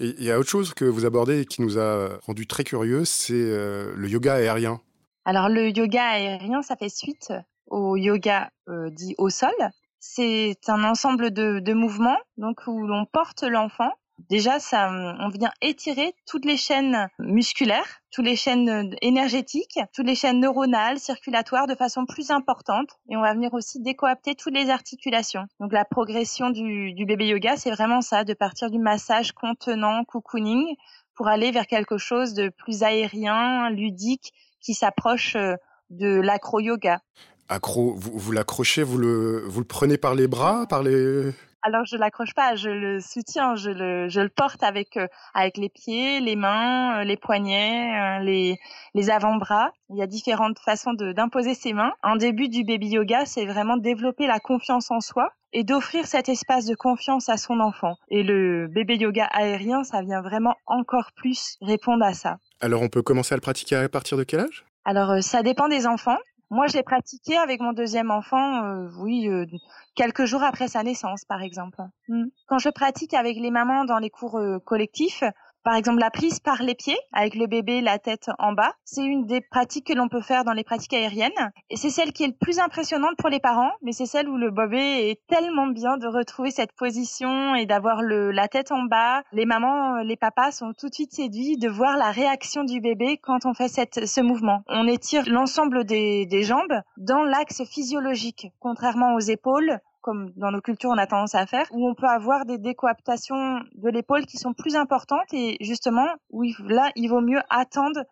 Il 0.00 0.22
y 0.24 0.30
a 0.30 0.38
autre 0.38 0.50
chose 0.50 0.74
que 0.74 0.84
vous 0.84 1.06
abordez 1.06 1.42
et 1.42 1.44
qui 1.46 1.62
nous 1.62 1.78
a 1.78 2.18
rendu 2.26 2.46
très 2.46 2.64
curieux, 2.64 3.04
c'est 3.04 3.32
euh, 3.34 3.92
le 3.96 4.08
yoga 4.08 4.34
aérien. 4.34 4.80
Alors 5.24 5.48
le 5.48 5.68
yoga 5.68 6.02
aérien, 6.02 6.62
ça 6.62 6.76
fait 6.76 6.88
suite 6.88 7.32
au 7.68 7.96
yoga 7.96 8.50
euh, 8.68 8.90
dit 8.90 9.14
au 9.18 9.30
sol. 9.30 9.54
C'est 10.00 10.58
un 10.68 10.84
ensemble 10.84 11.30
de, 11.30 11.60
de 11.60 11.72
mouvements 11.72 12.18
donc 12.36 12.66
où 12.66 12.86
l'on 12.86 13.06
porte 13.06 13.42
l'enfant. 13.42 13.92
Déjà, 14.30 14.60
ça, 14.60 14.90
on 14.90 15.28
vient 15.28 15.50
étirer 15.60 16.14
toutes 16.26 16.44
les 16.44 16.56
chaînes 16.56 17.08
musculaires, 17.18 18.00
toutes 18.10 18.24
les 18.24 18.36
chaînes 18.36 18.94
énergétiques, 19.02 19.78
toutes 19.92 20.06
les 20.06 20.14
chaînes 20.14 20.40
neuronales, 20.40 20.98
circulatoires 20.98 21.66
de 21.66 21.74
façon 21.74 22.06
plus 22.06 22.30
importante. 22.30 22.88
Et 23.10 23.16
on 23.16 23.20
va 23.20 23.34
venir 23.34 23.52
aussi 23.54 23.80
décoapter 23.80 24.34
toutes 24.34 24.54
les 24.54 24.70
articulations. 24.70 25.46
Donc 25.60 25.72
la 25.72 25.84
progression 25.84 26.50
du, 26.50 26.94
bébé 27.06 27.26
yoga, 27.26 27.56
c'est 27.56 27.70
vraiment 27.70 28.00
ça, 28.00 28.24
de 28.24 28.34
partir 28.34 28.70
du 28.70 28.78
massage 28.78 29.32
contenant, 29.32 30.04
cocooning, 30.04 30.76
pour 31.16 31.28
aller 31.28 31.50
vers 31.50 31.66
quelque 31.66 31.98
chose 31.98 32.34
de 32.34 32.48
plus 32.48 32.82
aérien, 32.82 33.68
ludique, 33.70 34.32
qui 34.60 34.74
s'approche 34.74 35.36
euh, 35.36 35.54
de 35.90 36.20
l'acro-yoga. 36.20 37.00
Accro, 37.48 37.94
vous, 37.96 38.18
vous 38.18 38.32
l'accrochez, 38.32 38.82
vous 38.82 38.96
le, 38.96 39.44
vous 39.46 39.60
le 39.60 39.66
prenez 39.66 39.98
par 39.98 40.14
les 40.14 40.28
bras, 40.28 40.66
par 40.66 40.82
les... 40.82 41.32
Alors 41.66 41.86
je 41.86 41.96
l'accroche 41.96 42.34
pas, 42.34 42.56
je 42.56 42.68
le 42.68 43.00
soutiens, 43.00 43.56
je 43.56 43.70
le, 43.70 44.06
je 44.10 44.20
le 44.20 44.28
porte 44.28 44.62
avec 44.62 44.98
euh, 44.98 45.06
avec 45.32 45.56
les 45.56 45.70
pieds, 45.70 46.20
les 46.20 46.36
mains, 46.36 47.00
euh, 47.00 47.04
les 47.04 47.16
poignets, 47.16 48.18
euh, 48.18 48.22
les 48.22 48.58
les 48.92 49.10
avant-bras. 49.10 49.70
Il 49.88 49.96
y 49.96 50.02
a 50.02 50.06
différentes 50.06 50.58
façons 50.58 50.92
de 50.92 51.12
d'imposer 51.12 51.54
ses 51.54 51.72
mains. 51.72 51.94
Un 52.02 52.16
début 52.16 52.50
du 52.50 52.64
baby 52.64 52.88
yoga, 52.88 53.24
c'est 53.24 53.46
vraiment 53.46 53.78
développer 53.78 54.26
la 54.26 54.40
confiance 54.40 54.90
en 54.90 55.00
soi 55.00 55.30
et 55.54 55.64
d'offrir 55.64 56.06
cet 56.06 56.28
espace 56.28 56.66
de 56.66 56.74
confiance 56.74 57.30
à 57.30 57.38
son 57.38 57.58
enfant. 57.60 57.96
Et 58.10 58.22
le 58.22 58.68
bébé 58.68 58.96
yoga 58.96 59.24
aérien, 59.32 59.84
ça 59.84 60.02
vient 60.02 60.20
vraiment 60.20 60.56
encore 60.66 61.12
plus 61.16 61.56
répondre 61.62 62.04
à 62.04 62.12
ça. 62.12 62.36
Alors 62.60 62.82
on 62.82 62.88
peut 62.90 63.02
commencer 63.02 63.32
à 63.32 63.38
le 63.38 63.40
pratiquer 63.40 63.76
à 63.76 63.88
partir 63.88 64.18
de 64.18 64.24
quel 64.24 64.40
âge? 64.40 64.66
Alors 64.84 65.22
ça 65.22 65.42
dépend 65.42 65.68
des 65.68 65.86
enfants. 65.86 66.18
Moi, 66.50 66.66
je 66.66 66.74
l'ai 66.74 66.82
pratiqué 66.82 67.36
avec 67.36 67.60
mon 67.60 67.72
deuxième 67.72 68.10
enfant, 68.10 68.64
euh, 68.64 68.88
oui, 68.98 69.28
euh, 69.28 69.46
quelques 69.94 70.24
jours 70.24 70.42
après 70.42 70.68
sa 70.68 70.82
naissance, 70.82 71.24
par 71.24 71.42
exemple. 71.42 71.80
Mm. 72.08 72.26
Quand 72.46 72.58
je 72.58 72.68
pratique 72.68 73.14
avec 73.14 73.36
les 73.36 73.50
mamans 73.50 73.84
dans 73.84 73.98
les 73.98 74.10
cours 74.10 74.38
euh, 74.38 74.58
collectifs, 74.58 75.24
Par 75.64 75.76
exemple, 75.76 76.00
la 76.00 76.10
prise 76.10 76.40
par 76.40 76.62
les 76.62 76.74
pieds, 76.74 76.98
avec 77.14 77.34
le 77.34 77.46
bébé, 77.46 77.80
la 77.80 77.98
tête 77.98 78.28
en 78.38 78.52
bas, 78.52 78.74
c'est 78.84 79.02
une 79.02 79.24
des 79.24 79.40
pratiques 79.40 79.86
que 79.86 79.94
l'on 79.94 80.08
peut 80.08 80.20
faire 80.20 80.44
dans 80.44 80.52
les 80.52 80.62
pratiques 80.62 80.92
aériennes. 80.92 81.52
Et 81.70 81.76
c'est 81.76 81.88
celle 81.88 82.12
qui 82.12 82.22
est 82.24 82.26
le 82.28 82.36
plus 82.38 82.58
impressionnante 82.58 83.16
pour 83.16 83.30
les 83.30 83.40
parents, 83.40 83.72
mais 83.80 83.92
c'est 83.92 84.04
celle 84.04 84.28
où 84.28 84.36
le 84.36 84.50
bébé 84.50 85.08
est 85.08 85.26
tellement 85.26 85.68
bien 85.68 85.96
de 85.96 86.06
retrouver 86.06 86.50
cette 86.50 86.72
position 86.72 87.54
et 87.54 87.64
d'avoir 87.64 88.02
la 88.02 88.46
tête 88.46 88.72
en 88.72 88.82
bas. 88.82 89.22
Les 89.32 89.46
mamans, 89.46 90.02
les 90.02 90.16
papas 90.16 90.52
sont 90.52 90.74
tout 90.78 90.90
de 90.90 90.94
suite 90.94 91.14
séduits 91.14 91.56
de 91.56 91.70
voir 91.70 91.96
la 91.96 92.10
réaction 92.10 92.64
du 92.64 92.82
bébé 92.82 93.16
quand 93.16 93.46
on 93.46 93.54
fait 93.54 93.68
cette, 93.68 94.06
ce 94.06 94.20
mouvement. 94.20 94.64
On 94.68 94.86
étire 94.86 95.24
l'ensemble 95.26 95.84
des, 95.84 96.26
des 96.26 96.42
jambes 96.42 96.82
dans 96.98 97.22
l'axe 97.22 97.64
physiologique, 97.64 98.48
contrairement 98.60 99.14
aux 99.14 99.20
épaules 99.20 99.80
comme 100.04 100.30
dans 100.36 100.50
nos 100.50 100.60
cultures 100.60 100.90
on 100.90 100.98
a 100.98 101.06
tendance 101.06 101.34
à 101.34 101.46
faire, 101.46 101.66
où 101.72 101.88
on 101.88 101.94
peut 101.94 102.06
avoir 102.06 102.44
des 102.44 102.58
décoaptations 102.58 103.60
de 103.74 103.88
l'épaule 103.88 104.26
qui 104.26 104.36
sont 104.36 104.52
plus 104.52 104.76
importantes 104.76 105.32
et 105.32 105.56
justement 105.60 106.06
où 106.30 106.44
là 106.66 106.90
il 106.94 107.08
vaut 107.08 107.22
mieux 107.22 107.40
attendre 107.48 108.02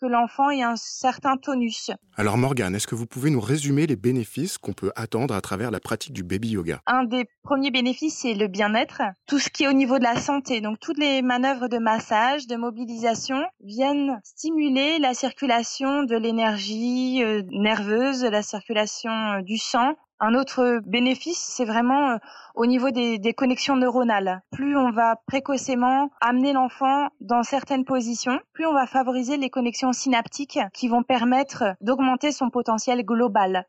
que 0.00 0.06
l'enfant 0.06 0.50
ait 0.50 0.62
un 0.62 0.76
certain 0.76 1.36
tonus. 1.36 1.90
Alors 2.16 2.38
Morgane, 2.38 2.74
est-ce 2.74 2.86
que 2.86 2.94
vous 2.94 3.06
pouvez 3.06 3.30
nous 3.30 3.40
résumer 3.40 3.86
les 3.86 3.94
bénéfices 3.94 4.56
qu'on 4.58 4.72
peut 4.72 4.90
attendre 4.96 5.34
à 5.34 5.40
travers 5.42 5.70
la 5.70 5.80
pratique 5.80 6.14
du 6.14 6.24
baby 6.24 6.48
yoga? 6.50 6.80
Un 6.86 7.04
des 7.04 7.26
premiers 7.42 7.70
bénéfices, 7.70 8.18
c'est 8.22 8.34
le 8.34 8.48
bien-être, 8.48 9.02
tout 9.26 9.38
ce 9.38 9.50
qui 9.50 9.64
est 9.64 9.68
au 9.68 9.72
niveau 9.72 9.98
de 9.98 10.04
la 10.04 10.16
santé. 10.16 10.62
Donc 10.62 10.80
toutes 10.80 10.98
les 10.98 11.22
manœuvres 11.22 11.68
de 11.68 11.78
massage, 11.78 12.46
de 12.46 12.56
mobilisation 12.56 13.44
viennent 13.62 14.18
stimuler 14.24 14.98
la 14.98 15.12
circulation 15.12 16.04
de 16.04 16.16
l'énergie 16.16 17.22
euh, 17.22 17.42
nerveuse, 17.50 18.24
la 18.24 18.42
circulation 18.42 19.12
euh, 19.12 19.42
du 19.42 19.58
sang 19.58 19.94
un 20.24 20.34
autre 20.34 20.80
bénéfice, 20.86 21.38
c'est 21.38 21.64
vraiment 21.64 22.10
euh, 22.10 22.16
au 22.54 22.66
niveau 22.66 22.90
des, 22.90 23.18
des, 23.18 23.34
connexions 23.34 23.76
neuronales. 23.76 24.42
Plus 24.52 24.76
on 24.76 24.90
va 24.90 25.16
précocement 25.26 26.10
amener 26.20 26.52
l'enfant 26.52 27.08
dans 27.20 27.42
certaines 27.42 27.84
positions, 27.84 28.40
plus 28.52 28.66
on 28.66 28.72
va 28.72 28.86
favoriser 28.86 29.36
les 29.36 29.50
connexions 29.50 29.92
synaptiques 29.92 30.58
qui 30.72 30.88
vont 30.88 31.02
permettre 31.02 31.64
d'augmenter 31.80 32.32
son 32.32 32.50
potentiel 32.50 33.04
global. 33.04 33.66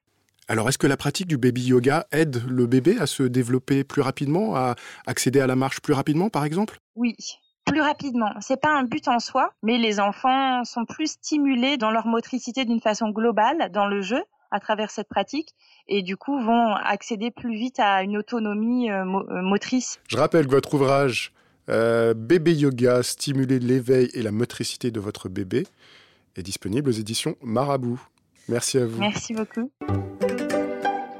Alors, 0.47 0.69
est-ce 0.69 0.77
que 0.77 0.87
la 0.87 0.97
pratique 0.97 1.27
du 1.27 1.37
baby 1.37 1.63
yoga 1.63 2.05
aide 2.11 2.43
le 2.47 2.67
bébé 2.67 2.97
à 2.99 3.07
se 3.07 3.23
développer 3.23 3.83
plus 3.83 4.01
rapidement, 4.01 4.55
à 4.55 4.75
accéder 5.07 5.41
à 5.41 5.47
la 5.47 5.55
marche 5.55 5.81
plus 5.81 5.93
rapidement, 5.93 6.29
par 6.29 6.45
exemple? 6.45 6.77
Oui, 6.95 7.15
plus 7.65 7.81
rapidement. 7.81 8.29
C'est 8.41 8.61
pas 8.61 8.69
un 8.69 8.83
but 8.83 9.07
en 9.07 9.17
soi, 9.17 9.51
mais 9.63 9.79
les 9.79 9.99
enfants 9.99 10.63
sont 10.63 10.85
plus 10.85 11.13
stimulés 11.13 11.77
dans 11.77 11.89
leur 11.89 12.05
motricité 12.05 12.63
d'une 12.63 12.79
façon 12.79 13.09
globale 13.09 13.71
dans 13.71 13.87
le 13.87 14.01
jeu 14.01 14.23
à 14.55 14.59
travers 14.59 14.89
cette 14.89 15.09
pratique 15.09 15.53
et 15.87 16.01
du 16.01 16.15
coup 16.17 16.39
vont 16.39 16.73
accéder 16.73 17.29
plus 17.29 17.55
vite 17.55 17.79
à 17.79 18.01
une 18.03 18.17
autonomie 18.17 18.89
euh, 18.89 19.03
euh, 19.03 19.41
motrice. 19.41 19.99
Je 20.07 20.17
rappelle 20.17 20.47
que 20.47 20.51
votre 20.51 20.73
ouvrage 20.73 21.33
euh, 21.69 22.13
Bébé 22.13 22.53
Yoga, 22.53 23.03
stimuler 23.03 23.59
l'éveil 23.59 24.09
et 24.13 24.21
la 24.21 24.31
motricité 24.31 24.91
de 24.91 24.99
votre 24.99 25.29
bébé 25.29 25.67
est 26.35 26.43
disponible 26.43 26.89
aux 26.89 26.93
éditions 26.93 27.35
Marabout. 27.41 27.99
Merci 28.47 28.77
à 28.77 28.85
vous. 28.85 28.99
Merci 28.99 29.33
beaucoup. 29.33 29.71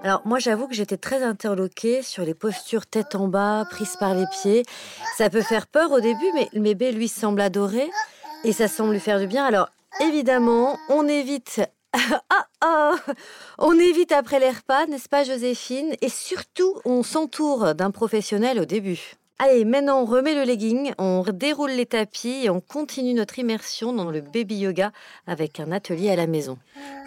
Alors 0.03 0.21
moi 0.23 0.39
j'avoue 0.39 0.67
que 0.67 0.75
j'étais 0.75 0.97
très 0.97 1.23
interloquée 1.23 2.03
sur 2.03 2.23
les 2.23 2.35
postures 2.35 2.85
tête 2.85 3.15
en 3.15 3.27
bas, 3.27 3.65
prises 3.69 3.97
par 3.99 4.13
les 4.13 4.25
pieds. 4.41 4.63
Ça 5.17 5.29
peut 5.29 5.41
faire 5.41 5.67
peur 5.67 5.91
au 5.91 5.99
début, 5.99 6.31
mais 6.35 6.47
le 6.53 6.61
bébé 6.61 6.91
lui 6.91 7.07
semble 7.07 7.41
adorer 7.41 7.89
et 8.43 8.53
ça 8.53 8.67
semble 8.67 8.93
lui 8.93 8.99
faire 8.99 9.19
du 9.19 9.27
bien. 9.27 9.43
Alors 9.43 9.69
évidemment, 9.99 10.77
on 10.89 11.07
évite 11.07 11.61
ah 12.29 12.47
ah 12.61 12.95
On 13.57 13.73
évite 13.79 14.11
après 14.11 14.39
les 14.39 14.49
repas, 14.49 14.85
n'est-ce 14.87 15.09
pas 15.09 15.23
Joséphine? 15.23 15.95
Et 16.01 16.09
surtout, 16.09 16.75
on 16.85 17.03
s'entoure 17.03 17.75
d'un 17.75 17.91
professionnel 17.91 18.59
au 18.59 18.65
début. 18.65 19.15
Allez, 19.37 19.65
maintenant 19.65 20.01
on 20.01 20.05
remet 20.05 20.33
le 20.33 20.43
legging, 20.43 20.93
on 20.97 21.21
déroule 21.33 21.71
les 21.71 21.85
tapis 21.85 22.45
et 22.45 22.49
on 22.49 22.61
continue 22.61 23.13
notre 23.13 23.37
immersion 23.37 23.91
dans 23.91 24.09
le 24.09 24.21
baby 24.21 24.55
yoga 24.55 24.93
avec 25.27 25.59
un 25.59 25.73
atelier 25.73 26.09
à 26.09 26.15
la 26.15 26.25
maison. 26.25 26.57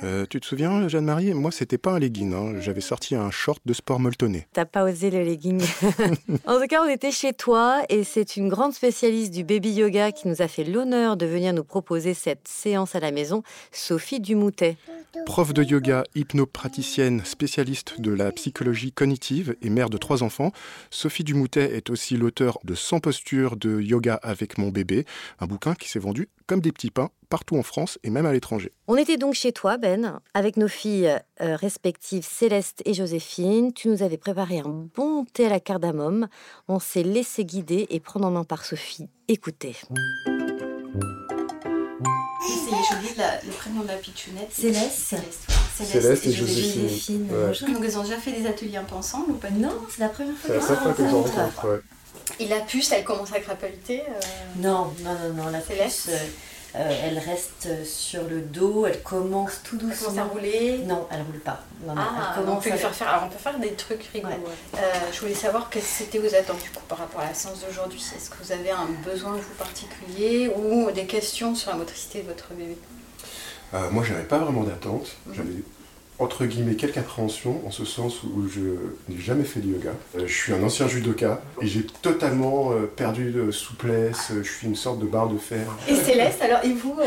Euh, 0.03 0.27
tu 0.29 0.39
te 0.39 0.45
souviens, 0.45 0.89
Jeanne-Marie? 0.89 1.33
Moi, 1.33 1.51
c'était 1.51 1.79
pas 1.79 1.93
un 1.93 1.99
legging. 1.99 2.35
Hein. 2.35 2.61
J'avais 2.61 2.83
sorti 2.83 3.15
un 3.15 3.31
short 3.31 3.63
de 3.65 3.73
sport 3.73 3.99
molletonné. 3.99 4.47
T'as 4.53 4.67
pas 4.67 4.85
osé 4.85 5.11
le 5.11 5.23
legging. 5.23 5.63
en 6.47 6.61
tout 6.61 6.67
cas, 6.69 6.83
on 6.85 6.89
était 6.89 7.13
chez 7.13 7.33
toi 7.33 7.83
et 7.89 8.05
c'est 8.05 8.37
une 8.37 8.51
grande 8.51 8.75
spécialiste 8.75 9.33
du 9.33 9.43
baby 9.43 9.73
yoga 9.73 10.13
qui 10.13 10.29
nous 10.29 10.43
a 10.43 10.49
fait 10.49 10.65
l'honneur 10.65 11.17
de 11.17 11.25
venir 11.25 11.55
nous 11.55 11.65
proposer 11.65 12.13
cette 12.13 12.47
séance 12.47 12.95
à 12.95 13.01
la 13.01 13.11
maison, 13.11 13.43
Sophie 13.73 14.21
Dumoutet. 14.21 14.77
Prof 15.25 15.55
de 15.55 15.63
yoga, 15.63 16.05
hypnopraticienne, 16.15 17.25
spécialiste 17.25 18.01
de 18.01 18.11
la 18.11 18.31
psychologie 18.33 18.93
cognitive 18.93 19.57
et 19.63 19.71
mère 19.71 19.91
de 19.91 19.97
trois 19.97 20.23
enfants, 20.23 20.53
Sophie 20.91 21.25
Dumoutet 21.25 21.77
est 21.77 21.91
aussi 21.91 22.17
l'auteur 22.17 22.59
de 22.65 22.75
100 22.75 23.01
postures 23.01 23.57
de 23.57 23.81
yoga 23.81 24.19
avec 24.23 24.59
mon 24.59 24.69
bébé, 24.69 25.07
un 25.41 25.47
bouquin 25.47 25.75
qui 25.75 25.89
s'est 25.89 25.99
vendu 25.99 26.29
comme 26.47 26.61
des 26.61 26.73
petits 26.73 26.91
pains 26.91 27.11
partout 27.29 27.57
en 27.57 27.63
France 27.63 27.99
et 28.03 28.11
même 28.11 28.27
à 28.27 28.33
l'étranger. 28.33 28.73
On 28.87 28.97
était 28.97 29.17
donc 29.17 29.35
chez 29.35 29.53
toi, 29.53 29.77
Ben, 29.77 30.21
avec 30.35 30.57
nos 30.57 30.69
filles 30.69 31.15
euh, 31.41 31.57
respectives 31.57 32.25
Céleste 32.25 32.83
et 32.85 32.95
Joséphine. 32.95 33.73
Tu 33.73 33.89
nous 33.89 34.03
avais 34.03 34.17
préparé 34.17 34.61
un 34.61 34.89
bon 34.95 35.25
thé 35.25 35.47
à 35.47 35.51
la 35.51 35.61
cardamome. 35.61 36.29
On 36.69 36.79
s'est 36.79 37.03
laissé 37.03 37.45
guider 37.45 37.87
et 37.91 38.01
prendre 38.01 38.27
en 38.27 38.31
main 38.31 38.45
par 38.45 38.65
Sophie. 38.65 39.09
Écoutez. 39.29 39.77
C'est 42.89 43.47
le 43.47 43.53
prénom 43.53 43.83
de 43.83 43.89
la 43.89 43.95
pitchounette. 43.95 44.53
Céleste. 44.53 44.99
Céleste. 44.99 45.51
Céleste, 45.77 46.27
et, 46.27 46.33
Joséphine. 46.33 47.29
Donc 47.29 47.85
ils 47.85 47.99
ont 47.99 48.03
déjà 48.03 48.17
fait 48.17 48.33
des 48.33 48.47
ateliers 48.47 48.79
un 48.79 48.85
peu 48.85 48.95
ensemble 48.95 49.33
ou 49.33 49.35
pas 49.35 49.51
Non, 49.51 49.73
c'est 49.89 50.01
la 50.01 50.09
première 50.09 50.35
fois 50.37 50.55
que 50.57 50.61
je 50.61 51.15
rencontre. 51.15 51.69
Ouais. 51.69 51.81
Et 52.41 52.49
la 52.49 52.61
puce, 52.61 52.93
elle 52.93 53.05
commence 53.05 53.33
à 53.33 53.41
crapahuter 53.41 54.03
euh... 54.03 54.21
Non, 54.57 54.93
non, 55.03 55.15
non, 55.23 55.45
non, 55.45 55.51
la 55.51 55.61
puce, 55.61 56.09
euh, 56.09 56.17
elle 56.75 57.19
reste 57.19 57.85
sur 57.85 58.23
le 58.25 58.41
dos, 58.41 58.87
elle 58.87 59.03
commence 59.03 59.61
tout 59.65 59.77
doucement. 59.77 60.09
Elle 60.11 60.15
commence 60.15 60.19
à 60.19 60.25
rouler 60.25 60.79
Non, 60.87 61.07
elle 61.11 61.23
roule 61.23 61.41
pas. 61.41 61.61
Non, 61.87 61.95
non, 61.95 62.03
ah, 62.05 62.35
elle 62.37 62.49
on 62.49 62.57
peut 62.57 62.71
faire 62.71 62.95
faire. 62.95 63.09
Alors 63.09 63.25
on 63.25 63.29
peut 63.29 63.39
faire 63.39 63.59
des 63.59 63.73
trucs 63.73 64.05
rigolos. 64.13 64.35
Ouais. 64.35 64.79
Euh, 64.79 64.79
je 65.13 65.21
voulais 65.21 65.35
savoir 65.35 65.71
quelles 65.71 65.83
c'était 65.83 66.19
vos 66.19 66.35
attentes 66.35 66.63
du 66.63 66.71
coup 66.71 66.83
par 66.89 66.99
rapport 66.99 67.21
à 67.21 67.27
la 67.27 67.35
séance 67.35 67.65
d'aujourd'hui. 67.67 68.05
Est-ce 68.17 68.31
que 68.31 68.37
vous 68.43 68.53
avez 68.53 68.71
un 68.71 68.87
besoin 69.05 69.33
vous 69.33 69.55
particulier 69.59 70.53
ou 70.57 70.91
des 70.91 71.07
questions 71.07 71.55
sur 71.55 71.71
la 71.71 71.77
motricité 71.77 72.23
de 72.23 72.29
votre 72.29 72.53
bébé? 72.53 72.77
Euh, 73.75 73.91
Moi, 73.91 74.05
j'avais 74.05 74.25
pas 74.25 74.39
vraiment 74.39 74.65
d'attente. 74.65 75.17
Mmh. 75.27 75.35
J'avais 75.35 75.63
entre 76.19 76.47
guillemets 76.47 76.75
quelques 76.75 76.99
appréhensions 76.99 77.61
en 77.67 77.71
ce 77.71 77.85
sens 77.85 78.23
où 78.25 78.49
je 78.49 78.61
n'ai 79.09 79.21
jamais 79.21 79.45
fait 79.45 79.61
de 79.61 79.69
yoga. 79.69 79.91
Euh, 80.17 80.27
je 80.27 80.33
suis 80.33 80.53
un 80.53 80.63
ancien 80.63 80.89
judoka 80.89 81.41
et 81.63 81.67
j'ai 81.67 81.87
totalement 82.03 82.73
euh, 82.73 82.87
perdu 82.87 83.31
de 83.31 83.51
souplesse. 83.51 84.33
Je 84.43 84.51
suis 84.51 84.67
une 84.67 84.77
sorte 84.77 84.99
de 84.99 85.07
barre 85.07 85.29
de 85.29 85.39
fer. 85.39 85.67
Et 85.89 85.95
Céleste, 85.95 86.43
alors 86.43 86.65
et 86.65 86.73
vous, 86.73 86.97
euh, 86.99 87.05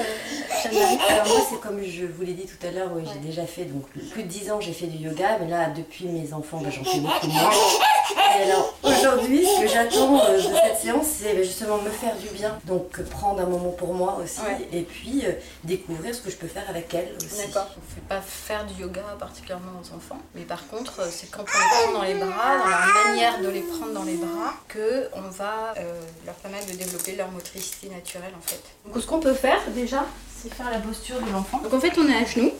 Alors 1.10 1.28
moi 1.28 1.48
c'est 1.50 1.60
comme 1.60 1.82
je 1.84 2.06
vous 2.06 2.24
l'ai 2.24 2.34
dit 2.34 2.46
tout 2.46 2.66
à 2.66 2.72
l'heure, 2.72 2.92
oui, 2.96 3.04
j'ai 3.12 3.28
déjà 3.28 3.46
fait 3.46 3.66
donc 3.66 3.84
plus 4.12 4.24
de 4.24 4.28
10 4.28 4.52
ans 4.52 4.62
j'ai 4.62 4.74
fait 4.74 4.88
du 4.88 5.04
yoga, 5.04 5.40
mais 5.42 5.50
là 5.50 5.70
depuis 5.76 6.08
mes 6.08 6.34
enfants 6.34 6.62
bah, 6.64 6.70
j'en 6.70 6.84
fais 6.84 7.00
beaucoup 7.00 7.28
moins. 7.28 7.52
Et 8.40 8.44
alors 8.44 8.74
aujourd'hui 8.84 9.46
ce 9.46 9.62
que 9.62 9.68
j'attends 9.68 10.32
de 10.34 10.40
cette 10.40 10.78
séance 10.82 11.08
c'est 11.20 11.34
bah, 11.34 11.44
justement 11.44 11.78
me 11.78 11.90
faire 11.90 12.16
du 12.18 12.28
bien, 12.30 12.58
donc 12.66 13.02
prendre 13.04 13.42
un 13.42 13.46
moment 13.46 13.72
pour 13.72 13.94
moi 13.94 14.18
aussi 14.24 14.42
ouais. 14.42 14.68
et 14.72 14.82
puis 14.82 15.24
découvrir 15.64 16.14
ce 16.16 16.22
que 16.22 16.30
je 16.30 16.38
peux 16.38 16.48
faire 16.48 16.64
avec 16.70 16.94
elle 16.94 17.14
aussi. 17.18 17.48
D'accord. 17.48 17.68
On 17.78 17.80
ne 17.80 17.96
fait 17.96 18.08
pas 18.08 18.22
faire 18.22 18.66
du 18.66 18.82
yoga 18.82 19.02
particulièrement 19.20 19.72
aux 19.82 19.96
enfants. 19.96 20.20
Mais 20.36 20.44
par 20.44 20.68
contre, 20.68 21.02
euh, 21.02 21.08
c'est 21.10 21.30
quand 21.30 21.44
on 21.44 21.44
les 21.44 21.86
prend 21.86 22.00
dans 22.00 22.04
les 22.04 22.14
bras, 22.16 22.58
dans 22.58 22.70
la 22.70 23.04
manière 23.06 23.42
de 23.42 23.50
les 23.50 23.62
prendre 23.62 23.94
dans 23.94 24.04
les 24.04 24.16
bras, 24.16 24.54
que 24.68 25.08
on 25.14 25.30
va 25.30 25.74
euh, 25.78 26.02
leur 26.26 26.36
permettre 26.36 26.68
de 26.68 26.74
développer 26.78 27.16
leur 27.16 27.30
motricité 27.32 27.90
naturelle 27.90 28.34
en 28.38 28.42
fait. 28.42 28.62
Donc 28.86 29.02
ce 29.02 29.08
qu'on 29.08 29.20
peut 29.20 29.34
faire 29.34 29.60
déjà, 29.76 30.06
c'est 30.42 30.54
faire 30.54 30.70
la 30.72 30.80
posture 30.80 31.20
de 31.20 31.32
l'enfant. 31.32 31.60
Donc 31.60 31.74
en 31.74 31.80
fait, 31.80 31.94
on 31.98 32.08
est 32.08 32.16
à 32.16 32.26
genoux. 32.26 32.52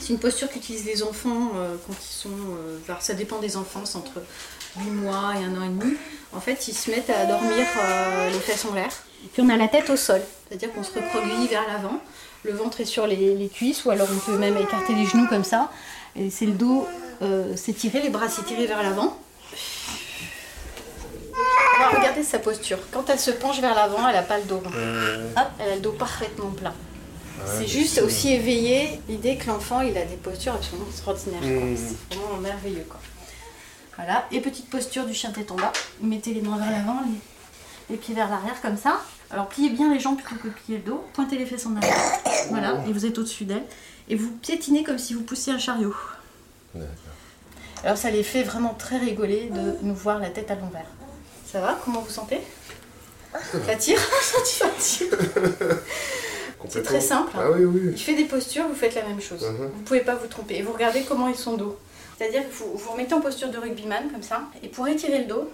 C'est 0.00 0.14
une 0.14 0.18
posture 0.18 0.48
qu'utilisent 0.48 0.86
les 0.86 1.02
enfants 1.02 1.52
euh, 1.56 1.76
quand 1.86 1.92
ils 1.92 2.14
sont. 2.14 2.28
Euh, 2.30 2.78
alors 2.88 3.02
ça 3.02 3.12
dépend 3.12 3.38
des 3.38 3.56
enfants, 3.58 3.82
c'est 3.84 3.98
entre 3.98 4.22
8 4.78 4.90
mois 4.90 5.34
et 5.38 5.44
un 5.44 5.60
an 5.60 5.64
et 5.64 5.68
demi. 5.68 5.94
En 6.32 6.40
fait, 6.40 6.68
ils 6.68 6.74
se 6.74 6.90
mettent 6.90 7.10
à 7.10 7.26
dormir 7.26 7.66
euh, 7.78 8.30
les 8.30 8.38
fesses 8.38 8.64
en 8.64 8.72
l'air. 8.72 8.88
Et 9.24 9.28
puis 9.28 9.42
on 9.42 9.48
a 9.50 9.56
la 9.58 9.68
tête 9.68 9.90
au 9.90 9.96
sol, 9.96 10.22
c'est-à-dire 10.48 10.72
qu'on 10.72 10.82
se 10.82 10.94
reproduit 10.94 11.46
vers 11.48 11.66
l'avant 11.68 12.00
le 12.42 12.52
ventre 12.52 12.80
est 12.80 12.86
sur 12.86 13.06
les, 13.06 13.34
les, 13.34 13.48
cuisses, 13.50 13.84
ou 13.84 13.90
alors 13.90 14.08
on 14.10 14.16
peut 14.16 14.38
même 14.38 14.56
écarter 14.56 14.94
les 14.94 15.04
genoux 15.04 15.26
comme 15.28 15.44
ça. 15.44 15.70
Et 16.16 16.30
c'est 16.30 16.46
le 16.46 16.52
dos 16.52 16.88
s'étirer, 17.54 18.00
les 18.00 18.08
bras 18.08 18.30
s'étirer 18.30 18.66
vers 18.66 18.82
l'avant. 18.82 19.18
Regarder 21.94 22.22
sa 22.22 22.38
posture. 22.38 22.78
Quand 22.90 23.10
elle 23.10 23.18
se 23.18 23.30
penche 23.30 23.60
vers 23.60 23.74
l'avant, 23.74 24.08
elle 24.08 24.14
n'a 24.14 24.22
pas 24.22 24.38
le 24.38 24.44
dos 24.44 24.56
rond. 24.56 24.70
Hop, 25.36 25.48
elle 25.58 25.72
a 25.72 25.74
le 25.74 25.82
dos 25.82 25.92
parfaitement 25.92 26.48
plat. 26.48 26.72
C'est 27.56 27.66
juste 27.66 28.00
aussi 28.02 28.32
éveiller 28.32 29.00
l'idée 29.08 29.36
que 29.36 29.46
l'enfant 29.46 29.80
il 29.80 29.96
a 29.96 30.04
des 30.04 30.16
postures 30.16 30.54
absolument 30.54 30.86
extraordinaires. 30.88 31.40
Mmh. 31.42 31.76
C'est 31.76 32.14
vraiment 32.16 32.36
merveilleux. 32.38 32.86
Quoi. 32.88 33.00
Voilà, 33.96 34.26
et 34.30 34.40
petite 34.40 34.68
posture 34.70 35.06
du 35.06 35.14
chien 35.14 35.30
tête 35.30 35.50
en 35.50 35.56
bas. 35.56 35.72
Mettez 36.00 36.32
les 36.34 36.42
mains 36.42 36.58
vers 36.58 36.70
l'avant, 36.70 37.00
les, 37.06 37.94
les 37.94 37.96
pieds 37.96 38.14
vers 38.14 38.30
l'arrière 38.30 38.60
comme 38.60 38.76
ça. 38.76 39.00
Alors 39.30 39.48
pliez 39.48 39.70
bien 39.70 39.92
les 39.92 40.00
jambes 40.00 40.20
plutôt 40.20 40.40
que 40.42 40.48
plier 40.48 40.78
le 40.78 40.84
dos, 40.84 41.04
pointez 41.12 41.38
les 41.38 41.46
fesses 41.46 41.66
en 41.66 41.76
arrière. 41.76 41.96
Voilà, 42.50 42.82
et 42.88 42.92
vous 42.92 43.06
êtes 43.06 43.18
au-dessus 43.18 43.44
d'elle. 43.44 43.64
Et 44.08 44.16
vous 44.16 44.30
piétinez 44.30 44.82
comme 44.82 44.98
si 44.98 45.14
vous 45.14 45.22
poussiez 45.22 45.52
un 45.52 45.58
chariot. 45.58 45.94
Alors 47.84 47.96
ça 47.96 48.10
les 48.10 48.22
fait 48.22 48.42
vraiment 48.42 48.74
très 48.74 48.98
rigoler 48.98 49.50
de 49.50 49.76
nous 49.82 49.94
voir 49.94 50.18
la 50.18 50.30
tête 50.30 50.50
à 50.50 50.54
l'envers. 50.54 50.86
Ça 51.50 51.60
va? 51.60 51.78
Comment 51.84 52.00
vous 52.00 52.10
sentez? 52.10 52.40
Tire, 53.78 54.00
ça 54.00 54.68
tire. 54.70 55.06
C'est 56.68 56.82
très 56.82 57.00
simple. 57.00 57.32
hein. 57.36 57.40
Ah 57.44 57.50
oui, 57.52 57.64
oui. 57.64 57.80
Il 57.92 57.98
fait 58.00 58.14
des 58.14 58.24
postures, 58.24 58.66
vous 58.68 58.74
faites 58.74 58.94
la 58.94 59.02
même 59.02 59.20
chose. 59.20 59.42
Mhm. 59.42 59.70
Vous 59.74 59.82
pouvez 59.82 60.00
pas 60.00 60.14
vous 60.14 60.26
tromper. 60.26 60.56
Et 60.56 60.62
vous 60.62 60.72
regardez 60.72 61.02
comment 61.02 61.28
est 61.28 61.34
son 61.34 61.56
dos. 61.56 61.78
C'est-à-dire 62.18 62.42
que 62.48 62.52
vous 62.54 62.72
vous 62.76 62.90
remettez 62.92 63.14
en 63.14 63.20
posture 63.20 63.48
de 63.48 63.56
rugbyman, 63.58 64.10
comme 64.12 64.22
ça. 64.22 64.42
Et 64.62 64.68
pour 64.68 64.86
étirer 64.88 65.20
le 65.20 65.24
dos, 65.24 65.48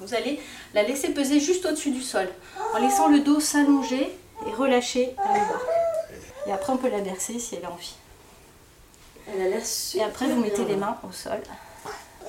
vous 0.00 0.14
allez 0.14 0.40
la 0.74 0.82
laisser 0.82 1.10
peser 1.10 1.38
juste 1.40 1.64
au-dessus 1.66 1.90
du 1.90 2.02
sol. 2.02 2.28
En 2.74 2.78
laissant 2.78 3.08
le 3.08 3.20
dos 3.20 3.38
s'allonger 3.40 4.10
et 4.46 4.50
relâcher 4.56 5.14
vers 5.16 5.32
le 5.34 5.40
bas. 5.52 5.60
Et 6.46 6.52
après, 6.52 6.72
on 6.72 6.76
peut 6.76 6.90
la 6.90 7.00
bercer 7.00 7.38
si 7.38 7.54
elle 7.56 7.64
a 7.64 7.70
envie. 7.70 7.94
Elle 9.32 9.42
a 9.46 9.48
l'air 9.50 9.62
Et 9.94 10.02
après, 10.02 10.26
vous 10.26 10.40
mettez 10.40 10.64
bien. 10.64 10.74
les 10.74 10.76
mains 10.76 10.96
au 11.08 11.12
sol. 11.12 11.38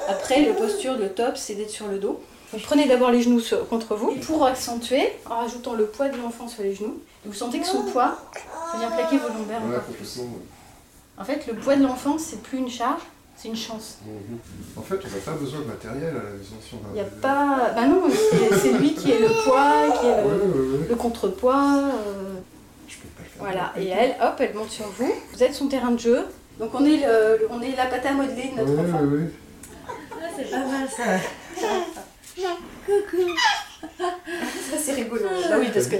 Après, 0.07 0.41
le 0.43 0.53
posture, 0.53 0.97
le 0.97 1.09
top, 1.09 1.37
c'est 1.37 1.55
d'être 1.55 1.69
sur 1.69 1.87
le 1.87 1.97
dos. 1.97 2.21
Vous 2.51 2.59
prenez 2.59 2.87
d'abord 2.87 3.11
les 3.11 3.21
genoux 3.21 3.39
sur- 3.39 3.67
contre 3.67 3.95
vous. 3.95 4.11
Et 4.11 4.19
pour 4.19 4.45
accentuer, 4.45 5.07
en 5.29 5.37
rajoutant 5.41 5.73
le 5.73 5.85
poids 5.85 6.09
de 6.09 6.17
l'enfant 6.17 6.47
sur 6.47 6.63
les 6.63 6.73
genoux, 6.73 6.99
vous 7.25 7.33
sentez 7.33 7.59
que 7.59 7.67
son 7.67 7.83
poids, 7.83 8.17
ça 8.71 8.77
vient 8.79 8.89
plaquer 8.91 9.17
vos 9.17 9.27
lombaires 9.27 9.61
Ouais, 9.67 9.75
encore 9.75 9.83
plus. 9.83 10.17
complètement. 10.17 10.39
En 11.19 11.23
fait, 11.25 11.45
le 11.47 11.53
poids 11.53 11.75
de 11.75 11.83
l'enfant, 11.83 12.17
c'est 12.17 12.41
plus 12.41 12.57
une 12.57 12.69
charge, 12.69 13.01
c'est 13.35 13.49
une 13.49 13.55
chance. 13.55 13.97
Mhm. 14.05 14.37
En 14.77 14.81
fait, 14.81 14.95
on 14.95 15.09
n'a 15.15 15.21
pas 15.23 15.31
besoin 15.39 15.59
de 15.59 15.65
matériel 15.65 16.09
à 16.09 16.23
la 16.23 16.29
maison 16.37 16.55
si 16.65 16.73
on 16.73 16.77
a 16.87 16.89
Il 16.91 16.93
n'y 16.93 16.99
a 17.01 17.03
pas. 17.03 17.71
Bah 17.75 17.85
non, 17.85 18.03
c'est 18.61 18.73
lui 18.73 18.93
qui 18.95 19.11
est 19.11 19.19
le 19.19 19.27
poids, 19.43 19.97
qui 19.99 20.07
est 20.07 20.21
le, 20.23 20.27
ouais, 20.27 20.79
ouais. 20.79 20.87
le 20.89 20.95
contrepoids. 20.95 21.75
euh, 21.83 22.39
Je 22.87 22.95
peux 22.97 23.07
pas 23.09 23.23
le 23.23 23.29
faire. 23.29 23.37
voilà. 23.39 23.73
Et 23.77 23.87
elle, 23.89 24.15
hop, 24.25 24.35
elle 24.39 24.55
monte 24.55 24.71
sur 24.71 24.85
vous. 24.97 25.11
Vous 25.33 25.43
êtes 25.43 25.53
son 25.53 25.67
terrain 25.67 25.91
de 25.91 25.99
jeu. 25.99 26.25
Donc 26.57 26.71
on 26.73 26.83
est, 26.83 26.97
le, 26.97 27.47
on 27.51 27.61
est 27.61 27.75
la 27.75 27.85
pâte 27.85 28.05
à 28.07 28.13
modeler 28.13 28.51
de 28.55 28.61
notre 28.61 28.73
Ouais, 28.73 28.89
enfant. 28.89 29.03
ouais. 29.03 29.29
C'est 30.37 30.49
pas 30.51 30.57
mal 30.65 30.87
ça. 30.89 31.03
Ça, 33.99 34.77
c'est 34.77 34.93
rigolo. 34.93 35.23
Bah 35.49 35.55
oui, 35.59 35.69
parce 35.73 35.87
que 35.87 35.95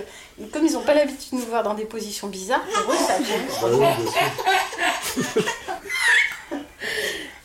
comme 0.51 0.65
ils 0.65 0.73
n'ont 0.73 0.81
pas 0.81 0.93
l'habitude 0.93 1.31
de 1.31 1.37
nous 1.37 1.45
voir 1.49 1.63
dans 1.63 1.73
des 1.73 1.85
positions 1.85 2.27
bizarres, 2.27 2.63
pour 2.65 2.93
eux, 2.93 2.97
ça 2.97 3.17
gêne. 3.23 3.45
Bah. 3.79 3.95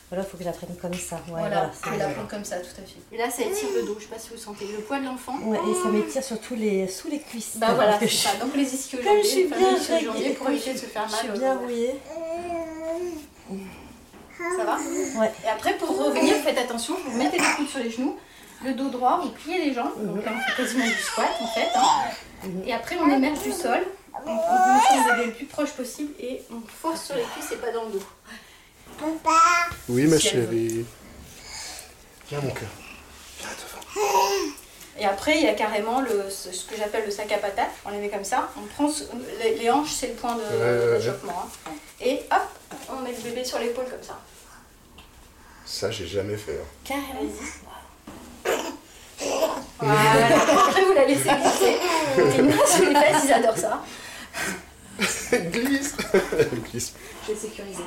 Voilà, 0.09 0.23
il 0.23 0.29
faut 0.29 0.37
que 0.37 0.43
je 0.43 0.49
la 0.49 0.53
prenne 0.53 0.75
comme 0.79 0.93
ça. 0.93 1.15
Ouais, 1.27 1.39
voilà, 1.39 1.71
bien. 1.97 2.09
prend 2.09 2.27
comme 2.27 2.45
ça, 2.45 2.57
tout 2.57 2.67
à 2.79 2.85
fait. 2.85 2.99
Et 3.11 3.17
là, 3.17 3.29
ça 3.31 3.41
étire 3.41 3.69
le 3.75 3.83
dos. 3.83 3.95
Je 3.97 4.03
sais 4.03 4.09
pas 4.09 4.19
si 4.19 4.29
vous 4.29 4.37
sentez 4.37 4.65
le 4.65 4.77
poids 4.83 4.99
de 4.99 5.05
l'enfant. 5.05 5.35
Ouais, 5.43 5.57
et 5.57 5.73
ça 5.73 5.89
m'étire 5.89 6.23
surtout 6.23 6.53
les, 6.55 6.87
sous 6.87 7.09
les 7.09 7.19
cuisses. 7.19 7.57
Bah 7.57 7.73
voilà, 7.73 7.97
c'est 7.99 8.07
ça. 8.07 8.29
Donc 8.39 8.55
les 8.55 8.73
ischio 8.73 8.99
Comme 9.03 9.17
je 9.23 9.27
suis 9.27 9.45
bien 9.45 9.75
réglée, 9.75 10.29
pour 10.33 10.49
éviter 10.51 10.73
de 10.73 10.77
se 10.77 10.85
faire 10.85 11.07
Je 11.07 11.11
mal. 11.11 11.21
suis 11.21 11.29
au 11.31 11.33
bien 11.33 11.55
rouillée. 11.57 11.95
Ça 14.57 14.63
va? 14.63 14.77
Ouais. 15.19 15.31
Et 15.43 15.49
après, 15.49 15.73
pour 15.77 15.89
revenir, 15.97 16.35
faites 16.35 16.57
attention, 16.59 16.95
vous 17.03 17.17
mettez 17.17 17.37
les 17.37 17.55
coudes 17.57 17.67
sur 17.67 17.79
les 17.79 17.89
genoux, 17.89 18.15
le 18.65 18.73
dos 18.73 18.89
droit, 18.89 19.19
vous 19.23 19.29
pliez 19.29 19.65
les 19.65 19.73
jambes. 19.73 19.93
Donc 19.99 20.23
là, 20.25 20.31
on 20.35 20.39
fait 20.49 20.61
quasiment 20.61 20.85
du 20.85 20.93
squat 20.93 21.29
en 21.41 21.47
fait. 21.47 21.69
hein. 21.75 22.49
Et 22.65 22.73
après, 22.73 22.97
on 22.97 23.09
émerge 23.09 23.41
du 23.41 23.51
sol. 23.51 23.85
On, 24.25 24.35
bébé 25.15 25.25
le 25.27 25.33
plus 25.33 25.45
proche 25.45 25.71
possible 25.71 26.13
et 26.19 26.41
on 26.51 26.61
force 26.81 27.05
sur 27.07 27.15
les 27.15 27.23
cuisses 27.23 27.51
et 27.51 27.57
pas 27.57 27.71
dans 27.71 27.83
le 27.85 27.91
dos. 27.91 28.03
Oui, 29.89 30.07
ma 30.07 30.17
chérie. 30.17 30.85
Viens, 32.29 32.39
mon 32.41 32.51
cœur. 32.51 32.69
Viens 33.39 33.49
devant. 33.49 34.01
Et 34.97 35.05
après, 35.05 35.37
il 35.37 35.43
y 35.43 35.47
a 35.49 35.53
carrément 35.53 35.99
le, 35.99 36.29
ce 36.29 36.53
ce 36.53 36.65
que 36.65 36.77
j'appelle 36.77 37.03
le 37.05 37.11
sac 37.11 37.29
à 37.33 37.37
patates. 37.37 37.69
On 37.85 37.89
les 37.89 37.97
met 37.97 38.07
comme 38.09 38.23
ça. 38.23 38.49
On 38.57 38.65
prend 38.67 38.89
ce- 38.89 39.03
les, 39.43 39.55
les 39.55 39.69
hanches, 39.69 39.91
c'est 39.91 40.07
le 40.07 40.13
point 40.13 40.35
de- 40.35 40.41
Ouais, 40.41 40.47
ouais, 40.79 40.91
ouais. 40.93 40.97
d'échauffement. 40.97 41.45
hein. 41.67 41.71
Et 41.99 42.21
hop, 42.31 42.77
on 42.89 43.01
met 43.01 43.11
le 43.11 43.17
bébé 43.21 43.43
sur 43.43 43.59
l'épaule 43.59 43.85
comme 43.89 44.01
ça. 44.03 44.17
Ça, 45.65 45.91
j'ai 45.91 46.07
jamais 46.07 46.37
fait. 46.37 46.53
hein. 46.61 46.67
Carrément. 46.85 47.29
Voilà. 49.79 50.37
Après, 50.67 50.85
vous 50.85 50.93
la 50.93 51.05
laissez 51.05 51.29
glisser. 51.29 51.77
Mettez 52.17 52.39
une 52.39 52.47
main 52.47 52.65
sur 52.65 52.85
les 52.85 52.95
fesses, 52.95 53.23
ils 53.25 53.33
adorent 53.33 53.57
ça. 53.57 53.83
Glisse 55.51 55.95
Glisse. 56.71 56.93
Je 57.27 57.33
vais 57.33 57.37
sécuriser. 57.37 57.83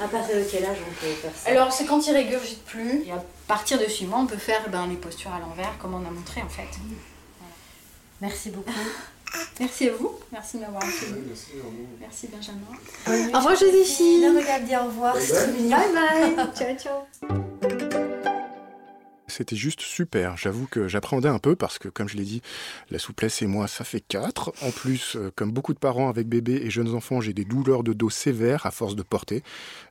À 0.00 0.08
partir 0.08 0.36
de 0.36 0.44
quel 0.50 0.64
âge 0.64 0.76
on 0.80 0.94
peut 1.00 1.12
faire 1.12 1.30
ça? 1.34 1.50
Alors, 1.50 1.72
c'est 1.72 1.84
quand 1.84 2.06
il 2.06 2.12
régurgite 2.14 2.64
plus. 2.64 3.04
Et 3.06 3.12
à 3.12 3.22
partir 3.46 3.78
de 3.78 3.86
6 3.86 4.06
mois, 4.06 4.18
on 4.20 4.26
peut 4.26 4.36
faire 4.36 4.68
ben, 4.70 4.86
les 4.86 4.96
postures 4.96 5.32
à 5.32 5.38
l'envers, 5.38 5.76
comme 5.78 5.94
on 5.94 6.06
a 6.06 6.10
montré 6.10 6.42
en 6.42 6.48
fait. 6.48 6.68
Merci 8.20 8.50
beaucoup. 8.50 8.72
Merci 9.60 9.88
à 9.88 9.92
vous. 9.92 10.12
Merci 10.32 10.56
de 10.56 10.62
m'avoir 10.62 10.82
accueilli. 10.82 11.22
Merci, 12.00 12.28
Benjamin. 12.28 13.34
Au 13.34 13.38
revoir 13.38 13.56
Joséphine. 13.56 14.36
Regarde, 14.36 14.64
dis 14.64 14.76
au 14.76 14.84
revoir. 14.86 15.16
C'est 15.18 15.34
trop 15.34 15.52
mignon. 15.52 15.76
Bye 15.76 16.34
bye. 16.34 16.46
ciao, 16.54 16.76
ciao. 16.76 17.68
C'était 19.36 19.56
juste 19.56 19.82
super. 19.82 20.38
J'avoue 20.38 20.66
que 20.66 20.88
j'appréhendais 20.88 21.28
un 21.28 21.38
peu 21.38 21.56
parce 21.56 21.78
que, 21.78 21.88
comme 21.90 22.08
je 22.08 22.16
l'ai 22.16 22.24
dit, 22.24 22.40
la 22.90 22.98
souplesse 22.98 23.42
et 23.42 23.46
moi, 23.46 23.66
ça 23.68 23.84
fait 23.84 24.00
4. 24.00 24.54
En 24.62 24.70
plus, 24.70 25.14
euh, 25.16 25.30
comme 25.36 25.52
beaucoup 25.52 25.74
de 25.74 25.78
parents 25.78 26.08
avec 26.08 26.26
bébé 26.26 26.54
et 26.64 26.70
jeunes 26.70 26.94
enfants, 26.94 27.20
j'ai 27.20 27.34
des 27.34 27.44
douleurs 27.44 27.82
de 27.82 27.92
dos 27.92 28.08
sévères 28.08 28.64
à 28.64 28.70
force 28.70 28.96
de 28.96 29.02
porter. 29.02 29.42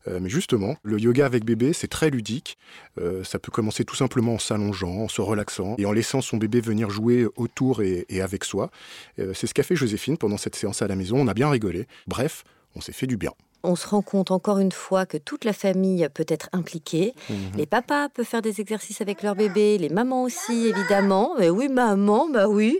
Euh, 0.07 0.19
mais 0.19 0.29
justement, 0.29 0.77
le 0.81 0.99
yoga 0.99 1.27
avec 1.27 1.45
bébé, 1.45 1.73
c'est 1.73 1.87
très 1.87 2.09
ludique. 2.09 2.57
Euh, 2.99 3.23
ça 3.23 3.37
peut 3.37 3.51
commencer 3.51 3.85
tout 3.85 3.95
simplement 3.95 4.33
en 4.33 4.39
s'allongeant, 4.39 5.03
en 5.03 5.07
se 5.07 5.21
relaxant 5.21 5.75
et 5.77 5.85
en 5.85 5.91
laissant 5.91 6.21
son 6.21 6.37
bébé 6.37 6.59
venir 6.59 6.89
jouer 6.89 7.27
autour 7.35 7.83
et, 7.83 8.07
avec 8.19 8.45
soi. 8.45 8.71
C'est 9.17 9.45
ce 9.45 9.53
qu'a 9.53 9.61
fait 9.61 9.75
Joséphine 9.75 10.17
pendant 10.17 10.37
cette 10.37 10.55
séance 10.55 10.81
à 10.81 10.87
la 10.87 10.95
maison. 10.95 11.17
On 11.19 11.27
a 11.27 11.35
bien 11.35 11.51
rigolé. 11.51 11.85
Bref, 12.07 12.43
on 12.75 12.81
s'est 12.81 12.93
fait 12.93 13.07
du 13.07 13.17
bien. 13.17 13.31
On 13.65 13.75
se 13.75 13.87
rend 13.87 14.01
compte 14.01 14.31
encore 14.31 14.59
une 14.59 14.71
fois 14.71 15.05
que 15.05 15.17
toute 15.17 15.43
la 15.43 15.53
famille 15.53 16.07
peut 16.13 16.25
être 16.27 16.49
impliquée. 16.53 17.13
Mhm. 17.29 17.37
Les 17.57 17.65
papas 17.65 18.09
peuvent 18.09 18.25
faire 18.25 18.41
des 18.41 18.61
exercices 18.61 19.01
avec 19.01 19.23
leur 19.23 19.35
bébé, 19.35 19.77
les 19.77 19.89
mamans 19.89 20.23
aussi, 20.23 20.67
évidemment. 20.67 21.33
Mais 21.39 21.49
oui, 21.49 21.67
maman, 21.67 22.29
bah 22.29 22.47
oui. 22.47 22.79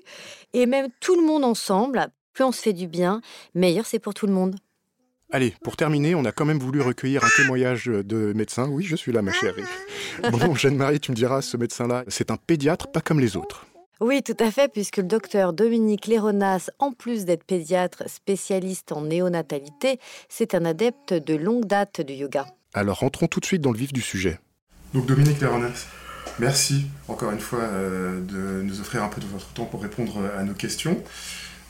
Et 0.53 0.65
même 0.65 0.87
tout 0.99 1.15
le 1.15 1.25
monde 1.25 1.43
ensemble. 1.43 2.07
Plus 2.33 2.43
on 2.43 2.51
se 2.51 2.61
fait 2.61 2.73
du 2.73 2.87
bien, 2.87 3.21
meilleur 3.53 3.85
c'est 3.85 3.99
pour 3.99 4.13
tout 4.13 4.27
le 4.27 4.33
monde. 4.33 4.55
Allez, 5.31 5.55
pour 5.63 5.75
terminer, 5.75 6.15
on 6.15 6.23
a 6.25 6.31
quand 6.31 6.45
même 6.45 6.59
voulu 6.59 6.81
recueillir 6.81 7.23
un 7.23 7.29
témoignage 7.35 7.85
de 7.85 8.33
médecin. 8.33 8.67
Oui, 8.69 8.83
je 8.83 8.95
suis 8.95 9.11
là, 9.11 9.21
ma 9.21 9.31
chérie. 9.31 9.63
Bon, 10.31 10.53
Jeanne-Marie, 10.53 10.99
tu 10.99 11.11
me 11.11 11.15
diras, 11.15 11.41
ce 11.41 11.57
médecin-là, 11.57 12.03
c'est 12.07 12.31
un 12.31 12.37
pédiatre, 12.37 12.91
pas 12.91 13.01
comme 13.01 13.19
les 13.19 13.35
autres. 13.35 13.65
Oui, 14.01 14.21
tout 14.23 14.35
à 14.39 14.51
fait, 14.51 14.69
puisque 14.71 14.97
le 14.97 15.03
docteur 15.03 15.53
Dominique 15.53 16.07
Léronas, 16.07 16.69
en 16.79 16.91
plus 16.91 17.23
d'être 17.23 17.45
pédiatre 17.45 18.09
spécialiste 18.09 18.91
en 18.91 19.01
néonatalité, 19.01 19.99
c'est 20.27 20.53
un 20.53 20.65
adepte 20.65 21.13
de 21.13 21.33
longue 21.35 21.65
date 21.65 22.01
du 22.01 22.13
yoga. 22.13 22.45
Alors, 22.73 22.99
rentrons 22.99 23.27
tout 23.27 23.39
de 23.39 23.45
suite 23.45 23.61
dans 23.61 23.71
le 23.71 23.77
vif 23.77 23.93
du 23.93 24.01
sujet. 24.01 24.39
Donc, 24.93 25.05
Dominique 25.05 25.39
Léronas, 25.39 25.87
merci 26.39 26.87
encore 27.07 27.31
une 27.31 27.39
fois 27.39 27.61
euh, 27.61 28.19
de 28.19 28.63
nous 28.63 28.81
offrir 28.81 29.01
un 29.01 29.07
peu 29.07 29.21
de 29.21 29.27
votre 29.27 29.47
temps 29.53 29.65
pour 29.65 29.81
répondre 29.81 30.21
à 30.37 30.43
nos 30.43 30.53
questions 30.53 31.01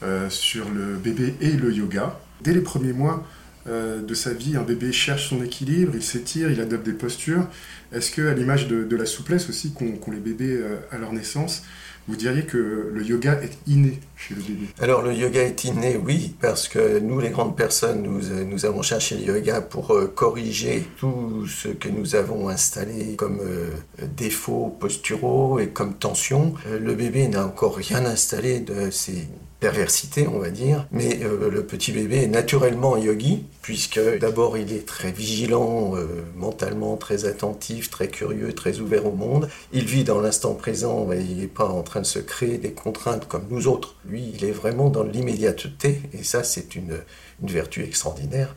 euh, 0.02 0.28
sur 0.30 0.70
le 0.70 0.96
bébé 0.96 1.36
et 1.42 1.52
le 1.52 1.72
yoga. 1.72 2.20
Dès 2.42 2.54
les 2.54 2.62
premiers 2.62 2.94
mois 2.94 3.24
euh, 3.68 4.02
de 4.02 4.14
sa 4.14 4.32
vie, 4.34 4.56
un 4.58 4.62
bébé 4.62 4.92
cherche 4.92 5.30
son 5.30 5.44
équilibre, 5.44 5.94
il 5.96 6.04
s'étire, 6.04 6.52
il 6.52 6.62
adopte 6.62 6.86
des 6.86 6.94
postures. 6.94 7.48
Est-ce 7.92 8.12
que, 8.12 8.28
à 8.28 8.34
l'image 8.34 8.68
de, 8.68 8.84
de 8.84 8.96
la 8.96 9.08
souplesse 9.08 9.50
aussi 9.50 9.74
qu'ont 9.74 10.12
les 10.12 10.20
bébés 10.20 10.58
euh, 10.58 10.78
à 10.92 10.98
leur 10.98 11.14
naissance, 11.14 11.64
vous 12.08 12.16
diriez 12.16 12.44
que 12.44 12.92
le 12.94 13.04
yoga 13.04 13.42
est 13.42 13.58
inné 13.66 14.00
chez 14.16 14.36
le 14.36 14.42
bébé 14.42 14.68
Alors 14.80 15.02
le 15.02 15.14
yoga 15.14 15.42
est 15.42 15.64
inné, 15.64 15.98
oui, 15.98 16.36
parce 16.40 16.68
que 16.68 17.00
nous 17.00 17.20
les 17.20 17.30
grandes 17.30 17.56
personnes, 17.56 18.04
nous, 18.04 18.32
euh, 18.32 18.68
avons 18.68 18.84
cherché 18.84 19.16
le 19.16 19.24
yoga 19.36 19.62
pour 19.62 19.92
euh, 19.92 20.06
corriger 20.14 20.86
tout 21.00 21.48
ce 21.48 21.70
que 21.70 21.90
nous 21.90 22.16
avons 22.16 22.50
installé 22.50 23.16
comme 23.16 23.40
euh, 23.42 23.72
défauts 24.16 24.76
posturaux 24.80 25.60
et 25.60 25.70
comme 25.70 25.96
tensions. 25.96 26.54
Le 26.70 26.94
bébé 26.94 27.28
n'a 27.28 27.46
encore 27.46 27.76
rien 27.76 28.06
installé 28.06 28.60
de 28.60 28.92
ces 28.92 29.28
perversités, 29.60 30.28
on 30.28 30.40
va 30.40 30.50
dire, 30.50 30.86
mais 30.92 31.20
euh, 31.24 31.50
le 31.50 31.66
petit 31.66 31.92
bébé 31.92 32.24
est 32.24 32.28
naturellement 32.28 32.98
yogi, 32.98 33.46
puisque 33.62 34.00
d'abord 34.20 34.58
il 34.58 34.74
est 34.74 34.86
très 34.86 35.12
vigilant 35.12 35.96
euh, 35.96 36.24
mentalement, 36.36 36.98
très 36.98 37.26
attentif, 37.26 37.90
très 37.90 38.10
curieux, 38.10 38.54
très 38.54 38.80
ouvert 38.80 39.06
au 39.06 39.12
monde. 39.12 39.50
Il 39.72 39.86
vit 39.86 40.04
dans 40.04 40.20
l'instant 40.20 40.54
présent, 40.54 41.12
et 41.12 41.22
il 41.22 41.38
n'est 41.38 41.48
pas 41.48 41.68
en 41.68 41.84
train 41.84 42.02
de 42.02 42.06
se 42.06 42.20
créer 42.20 42.58
des 42.58 42.72
contraintes 42.72 43.28
comme 43.28 43.46
nous 43.50 43.68
autres. 43.68 43.96
Lui, 44.06 44.32
il 44.36 44.44
est 44.46 44.52
vraiment 44.52 44.90
dans 44.90 45.04
l'immédiateté, 45.04 46.02
et 46.14 46.24
ça, 46.24 46.44
c'est 46.44 46.76
une, 46.76 47.00
une 47.42 47.50
vertu 47.50 47.84
extraordinaire. 47.84 48.56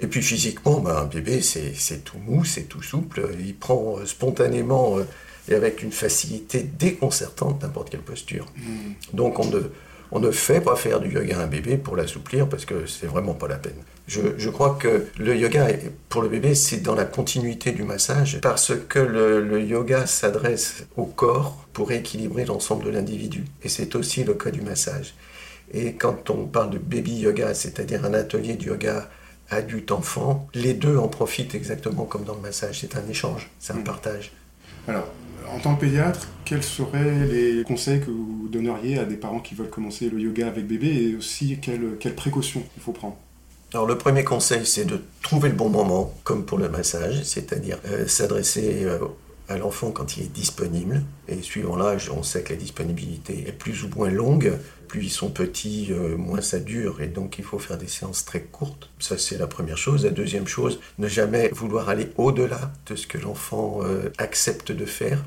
Et 0.00 0.06
puis 0.06 0.22
physiquement, 0.22 0.80
ben, 0.80 0.96
un 0.96 1.06
bébé, 1.06 1.40
c'est 1.40 2.04
tout 2.04 2.18
mou, 2.18 2.44
c'est 2.44 2.68
tout 2.68 2.82
souple, 2.82 3.28
il 3.40 3.54
prend 3.56 3.98
euh, 3.98 4.06
spontanément 4.06 4.98
et 5.48 5.54
avec 5.54 5.82
une 5.82 5.92
facilité 5.92 6.62
déconcertante 6.62 7.62
n'importe 7.62 7.90
quelle 7.90 8.00
posture. 8.00 8.46
Donc 9.12 9.38
on 9.38 9.44
ne, 9.44 9.60
on 10.10 10.20
ne 10.20 10.30
fait 10.30 10.60
pas 10.60 10.76
faire 10.76 11.00
du 11.00 11.12
yoga 11.12 11.38
à 11.40 11.42
un 11.42 11.46
bébé 11.46 11.76
pour 11.76 11.96
l'assouplir 11.96 12.48
parce 12.48 12.64
que 12.64 12.86
c'est 12.86 13.06
vraiment 13.06 13.34
pas 13.34 13.48
la 13.48 13.56
peine. 13.56 13.76
Je, 14.06 14.20
je 14.36 14.50
crois 14.50 14.76
que 14.78 15.06
le 15.18 15.34
yoga, 15.34 15.68
pour 16.08 16.22
le 16.22 16.28
bébé, 16.28 16.54
c'est 16.54 16.78
dans 16.78 16.94
la 16.94 17.04
continuité 17.04 17.72
du 17.72 17.84
massage 17.84 18.40
parce 18.40 18.72
que 18.88 18.98
le, 18.98 19.40
le 19.40 19.62
yoga 19.62 20.06
s'adresse 20.06 20.84
au 20.96 21.06
corps 21.06 21.66
pour 21.72 21.90
équilibrer 21.90 22.44
l'ensemble 22.44 22.84
de 22.84 22.90
l'individu. 22.90 23.44
Et 23.62 23.68
c'est 23.68 23.94
aussi 23.96 24.24
le 24.24 24.34
cas 24.34 24.50
du 24.50 24.60
massage. 24.60 25.14
Et 25.72 25.94
quand 25.94 26.30
on 26.30 26.44
parle 26.46 26.70
de 26.70 26.78
baby 26.78 27.16
yoga, 27.16 27.54
c'est-à-dire 27.54 28.04
un 28.04 28.14
atelier 28.14 28.54
de 28.54 28.64
yoga 28.64 29.08
adulte-enfant, 29.50 30.48
les 30.54 30.74
deux 30.74 30.96
en 30.96 31.08
profitent 31.08 31.54
exactement 31.54 32.04
comme 32.04 32.24
dans 32.24 32.34
le 32.34 32.40
massage. 32.40 32.80
C'est 32.80 32.96
un 32.96 33.08
échange, 33.08 33.50
c'est 33.58 33.72
un 33.72 33.78
partage. 33.82 34.32
Alors, 34.86 35.08
en 35.50 35.58
tant 35.60 35.74
que 35.76 35.82
pédiatre, 35.82 36.28
quels 36.44 36.62
seraient 36.62 37.26
les 37.26 37.64
conseils 37.64 38.00
que 38.00 38.10
vous 38.10 38.48
donneriez 38.50 38.98
à 38.98 39.04
des 39.04 39.16
parents 39.16 39.40
qui 39.40 39.54
veulent 39.54 39.70
commencer 39.70 40.10
le 40.10 40.20
yoga 40.20 40.48
avec 40.48 40.66
bébé 40.66 40.88
et 40.88 41.16
aussi 41.16 41.58
quelles, 41.60 42.14
précautions 42.14 42.62
il 42.76 42.82
faut 42.82 42.92
prendre? 42.92 43.16
Alors 43.72 43.86
le 43.86 43.98
premier 43.98 44.24
conseil, 44.24 44.64
c'est 44.66 44.84
de 44.84 45.00
trouver 45.22 45.48
le 45.48 45.54
bon 45.56 45.68
moment, 45.68 46.12
comme 46.22 46.44
pour 46.44 46.58
le 46.58 46.68
massage, 46.68 47.24
c'est-à-dire 47.24 47.78
euh, 47.86 48.06
s'adresser 48.06 48.84
euh, 48.84 48.98
à 49.48 49.58
l'enfant 49.58 49.90
quand 49.90 50.16
il 50.16 50.24
est 50.24 50.32
disponible. 50.32 51.02
Et 51.28 51.42
suivant 51.42 51.76
l'âge, 51.76 52.10
on 52.10 52.22
sait 52.22 52.42
que 52.42 52.52
la 52.52 52.58
disponibilité 52.58 53.44
est 53.46 53.52
plus 53.52 53.84
ou 53.84 53.88
moins 53.96 54.10
longue. 54.10 54.58
Plus 54.88 55.04
ils 55.04 55.10
sont 55.10 55.30
petits, 55.30 55.88
euh, 55.90 56.16
moins 56.16 56.40
ça 56.40 56.58
dure. 56.58 57.00
Et 57.00 57.08
donc 57.08 57.38
il 57.38 57.44
faut 57.44 57.58
faire 57.58 57.78
des 57.78 57.88
séances 57.88 58.24
très 58.24 58.42
courtes. 58.42 58.90
Ça, 58.98 59.18
c'est 59.18 59.38
la 59.38 59.46
première 59.46 59.78
chose. 59.78 60.04
La 60.04 60.10
deuxième 60.10 60.46
chose, 60.46 60.80
ne 60.98 61.08
jamais 61.08 61.48
vouloir 61.48 61.88
aller 61.88 62.10
au-delà 62.16 62.72
de 62.86 62.96
ce 62.96 63.06
que 63.06 63.18
l'enfant 63.18 63.80
accepte 64.18 64.72
de 64.72 64.84
faire, 64.84 65.24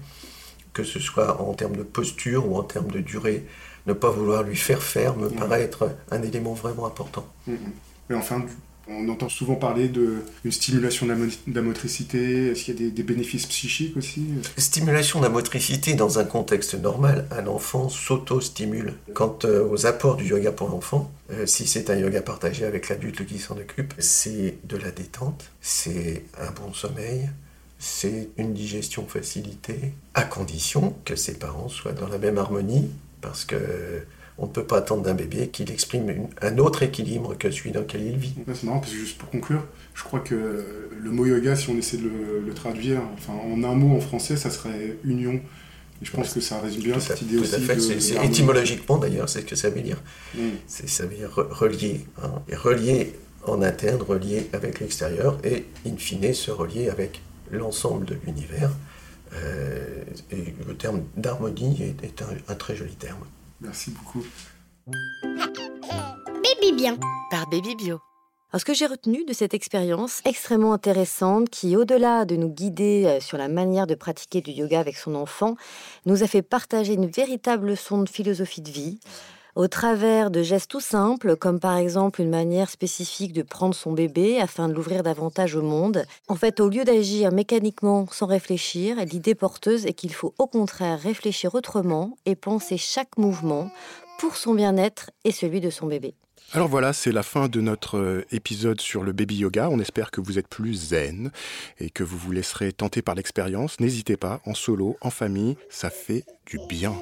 que 0.73 0.83
ce 0.83 0.99
soit 0.99 1.41
en 1.41 1.53
termes 1.53 1.75
de 1.75 1.83
posture 1.83 2.49
ou 2.49 2.57
en 2.57 2.63
termes 2.63 2.91
de 2.91 2.99
durée. 2.99 3.45
Ne 3.87 3.93
pas 3.93 4.09
vouloir 4.09 4.43
lui 4.43 4.57
faire 4.57 4.83
faire 4.83 5.15
me 5.15 5.29
paraît 5.29 5.61
être 5.61 5.89
un 6.11 6.21
élément 6.21 6.53
vraiment 6.53 6.85
important. 6.85 7.25
Mm, 7.47 7.53
mm. 7.53 7.57
Mais 8.09 8.15
enfin, 8.15 8.45
on 8.89 9.09
entend 9.09 9.29
souvent 9.29 9.55
parler 9.55 9.89
d'une 9.89 10.51
stimulation 10.51 11.05
de 11.05 11.13
la, 11.53 11.61
motricité. 11.61 12.47
Est-ce 12.47 12.63
qu'il 12.63 12.81
y 12.81 12.87
a 12.87 12.89
des, 12.89 13.03
bénéfices 13.03 13.45
psychiques 13.45 13.97
aussi? 13.97 14.25
Stimulation 14.57 15.19
de 15.19 15.25
la 15.25 15.29
motricité 15.29 15.93
dans 15.93 16.19
un 16.19 16.23
contexte 16.23 16.75
normal, 16.75 17.27
un 17.31 17.47
enfant 17.47 17.89
s'auto-stimule. 17.89 18.93
Quant 19.13 19.39
euh, 19.45 19.67
aux 19.69 19.85
apports 19.85 20.15
du 20.15 20.25
yoga 20.25 20.51
pour 20.51 20.69
l'enfant, 20.69 21.11
euh, 21.31 21.45
si 21.45 21.67
c'est 21.67 21.89
un 21.89 21.95
yoga 21.95 22.21
partagé 22.21 22.65
avec 22.65 22.89
l'adulte 22.89 23.25
qui 23.25 23.39
s'en 23.39 23.57
occupe, 23.57 23.93
c'est 23.99 24.57
de 24.63 24.77
la 24.77 24.91
détente, 24.91 25.51
c'est 25.61 26.23
un 26.39 26.51
bon 26.51 26.73
sommeil, 26.73 27.29
c'est 27.79 28.29
une 28.37 28.53
digestion 28.53 29.05
facilitée, 29.05 29.93
à 30.13 30.23
condition 30.23 30.95
que 31.05 31.15
ses 31.15 31.33
parents 31.33 31.69
soient 31.69 31.93
dans 31.93 32.07
la 32.07 32.17
même 32.17 32.37
harmonie, 32.37 32.89
parce 33.21 33.45
que 33.45 33.55
on 34.39 34.45
ne 34.45 34.51
peut 34.51 34.63
pas 34.63 34.77
attendre 34.77 35.01
d'un 35.03 35.13
bébé 35.13 35.49
qu'il 35.49 35.71
exprime 35.71 36.27
un 36.41 36.57
autre 36.59 36.83
équilibre 36.83 37.35
que 37.37 37.49
celui 37.49 37.71
dans 37.71 37.79
lequel 37.79 38.03
il 38.03 38.17
vit. 38.17 38.35
C'est 38.53 38.63
marrant 38.63 38.79
parce 38.79 38.91
que 38.91 38.97
juste 38.97 39.17
pour 39.17 39.29
conclure, 39.29 39.65
je 39.95 40.03
crois 40.03 40.19
que 40.19 40.89
le 40.99 41.11
mot 41.11 41.25
yoga, 41.25 41.55
si 41.55 41.69
on 41.69 41.77
essaie 41.77 41.97
de 41.97 42.09
le, 42.45 42.53
traduire, 42.53 43.01
enfin 43.15 43.33
en 43.33 43.63
un 43.63 43.73
mot 43.73 43.95
en 43.95 43.99
français, 43.99 44.37
ça 44.37 44.51
serait 44.51 44.97
union. 45.03 45.39
Et 45.99 46.05
je 46.05 46.11
pense 46.11 46.31
que 46.33 46.41
ça 46.41 46.59
résume 46.59 46.83
bien 46.83 46.99
cette 46.99 47.21
idée 47.23 47.39
aussi. 47.39 47.99
c'est 47.99 48.23
étymologiquement 48.23 48.97
d'ailleurs, 48.97 49.27
c'est 49.27 49.41
ce 49.41 49.45
que 49.45 49.55
ça 49.55 49.71
veut 49.71 49.81
dire. 49.81 49.97
Mm. 50.35 50.39
Ça 50.67 51.05
veut 51.07 51.15
dire 51.15 51.31
relier. 51.33 52.05
Hein. 52.21 52.31
Et 52.49 52.55
relier 52.55 53.13
en 53.47 53.63
interne, 53.63 54.01
relier 54.03 54.47
avec 54.53 54.79
l'extérieur 54.79 55.39
et 55.43 55.65
in 55.87 55.97
fine 55.97 56.33
se 56.33 56.51
relier 56.51 56.89
avec 56.89 57.21
l'ensemble 57.51 58.05
de 58.05 58.15
l'univers. 58.25 58.71
Euh, 59.33 60.03
et 60.31 60.53
le 60.67 60.75
terme 60.75 61.01
d'harmonie 61.15 61.95
est, 62.03 62.23
un 62.47 62.55
très 62.55 62.75
joli 62.75 62.95
terme. 62.95 63.23
Merci 63.59 63.91
beaucoup. 63.91 64.23
Baby 64.85 66.73
Bien 66.75 66.97
par 67.29 67.49
Baby 67.49 67.75
Bio. 67.75 67.99
Alors, 68.51 68.61
ce 68.61 68.65
que 68.65 68.73
j'ai 68.73 68.85
retenu 68.85 69.25
de 69.25 69.33
cette 69.33 69.53
expérience 69.53 70.21
extrêmement 70.23 70.71
intéressante, 70.71 71.49
qui, 71.49 71.75
au-delà 71.75 72.23
de 72.23 72.37
nous 72.37 72.47
guider 72.47 73.03
euh, 73.05 73.19
sur 73.19 73.37
la 73.37 73.49
manière 73.49 73.87
de 73.87 73.95
pratiquer 73.95 74.39
du 74.39 74.51
yoga 74.51 74.79
avec 74.79 74.95
son 74.95 75.15
enfant, 75.15 75.55
nous 76.05 76.23
a 76.23 76.27
fait 76.27 76.41
partager 76.41 76.93
une 76.93 77.07
véritable 77.07 77.67
leçon 77.67 78.03
de 78.03 78.09
philosophie 78.09 78.61
de 78.61 78.71
vie, 78.71 78.99
au 79.57 79.67
travers 79.67 80.29
de 80.29 80.43
gestes 80.43 80.69
tout 80.69 80.79
simples, 80.79 81.35
comme 81.35 81.59
par 81.59 81.77
exemple 81.77 82.21
une 82.21 82.29
manière 82.29 82.69
spécifique 82.69 83.33
de 83.33 83.41
prendre 83.41 83.73
son 83.73 83.91
bébé 83.91 84.39
afin 84.39 84.69
de 84.69 84.73
l'ouvrir 84.73 85.01
davantage 85.01 85.55
au 85.55 85.63
monde. 85.63 86.05
En 86.27 86.35
fait, 86.35 86.59
au 86.59 86.69
lieu 86.69 86.83
d'agir 86.83 87.31
mécaniquement 87.31 88.07
sans 88.11 88.27
réfléchir, 88.27 88.97
l'idée 89.03 89.33
porteuse 89.33 89.87
est 89.87 89.93
qu'il 89.93 90.13
faut 90.13 90.35
au 90.37 90.45
contraire 90.45 90.99
réfléchir 90.99 91.55
autrement 91.55 92.17
et 92.27 92.35
penser 92.35 92.77
chaque 92.77 93.17
mouvement 93.17 93.71
pour 94.19 94.35
son 94.35 94.53
bien-être 94.53 95.09
et 95.23 95.31
celui 95.31 95.59
de 95.59 95.71
son 95.71 95.87
bébé. 95.87 96.13
Alors 96.53 96.67
voilà, 96.67 96.93
c'est 96.93 97.11
la 97.11 97.23
fin 97.23 97.47
de 97.47 97.59
notre 97.59 97.97
euh, 97.97 98.25
épisode 98.31 98.79
sur 98.79 99.03
le 99.03 99.11
baby 99.11 99.37
yoga. 99.37 99.69
On 99.71 99.79
espère 99.79 100.11
que 100.11 100.21
vous 100.21 100.37
êtes 100.37 100.47
plus 100.47 100.75
zen 100.89 101.31
et 101.79 101.89
que 101.89 102.03
vous 102.03 102.17
vous 102.17 102.31
laisserez 102.31 102.71
tenter 102.73 103.01
par 103.01 103.15
l'expérience. 103.15 103.79
N'hésitez 103.79 104.17
pas, 104.17 104.39
en 104.45 104.53
solo, 104.53 104.97
en 105.01 105.09
famille, 105.09 105.57
ça 105.69 105.89
fait 105.89 106.23
du 106.45 106.59
bien. 106.69 106.93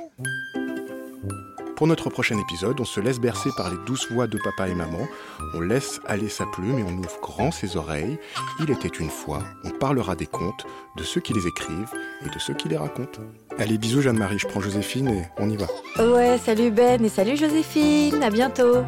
Pour 1.75 1.87
notre 1.87 2.09
prochain 2.09 2.39
épisode, 2.39 2.79
on 2.79 2.85
se 2.85 3.01
laisse 3.01 3.19
bercer 3.19 3.49
par 3.57 3.69
les 3.69 3.75
douces 3.85 4.09
voix 4.09 4.27
de 4.27 4.37
papa 4.37 4.69
et 4.69 4.75
maman, 4.75 5.07
on 5.53 5.59
laisse 5.59 5.99
aller 6.05 6.29
sa 6.29 6.45
plume 6.45 6.79
et 6.79 6.83
on 6.83 6.97
ouvre 6.97 7.19
grand 7.21 7.51
ses 7.51 7.75
oreilles. 7.75 8.17
Il 8.61 8.71
était 8.71 8.87
une 8.87 9.09
fois, 9.09 9.43
on 9.65 9.71
parlera 9.71 10.15
des 10.15 10.25
contes, 10.25 10.65
de 10.95 11.03
ceux 11.03 11.19
qui 11.19 11.33
les 11.33 11.47
écrivent 11.47 11.91
et 12.25 12.29
de 12.29 12.39
ceux 12.39 12.53
qui 12.53 12.69
les 12.69 12.77
racontent. 12.77 13.19
Allez, 13.57 13.77
bisous 13.77 14.01
Jeanne-Marie, 14.01 14.39
je 14.39 14.47
prends 14.47 14.61
Joséphine 14.61 15.09
et 15.09 15.23
on 15.37 15.49
y 15.49 15.57
va. 15.57 15.67
Ouais, 15.99 16.37
salut 16.37 16.71
Ben 16.71 17.03
et 17.03 17.09
salut 17.09 17.35
Joséphine, 17.35 18.23
à 18.23 18.29
bientôt. 18.29 18.85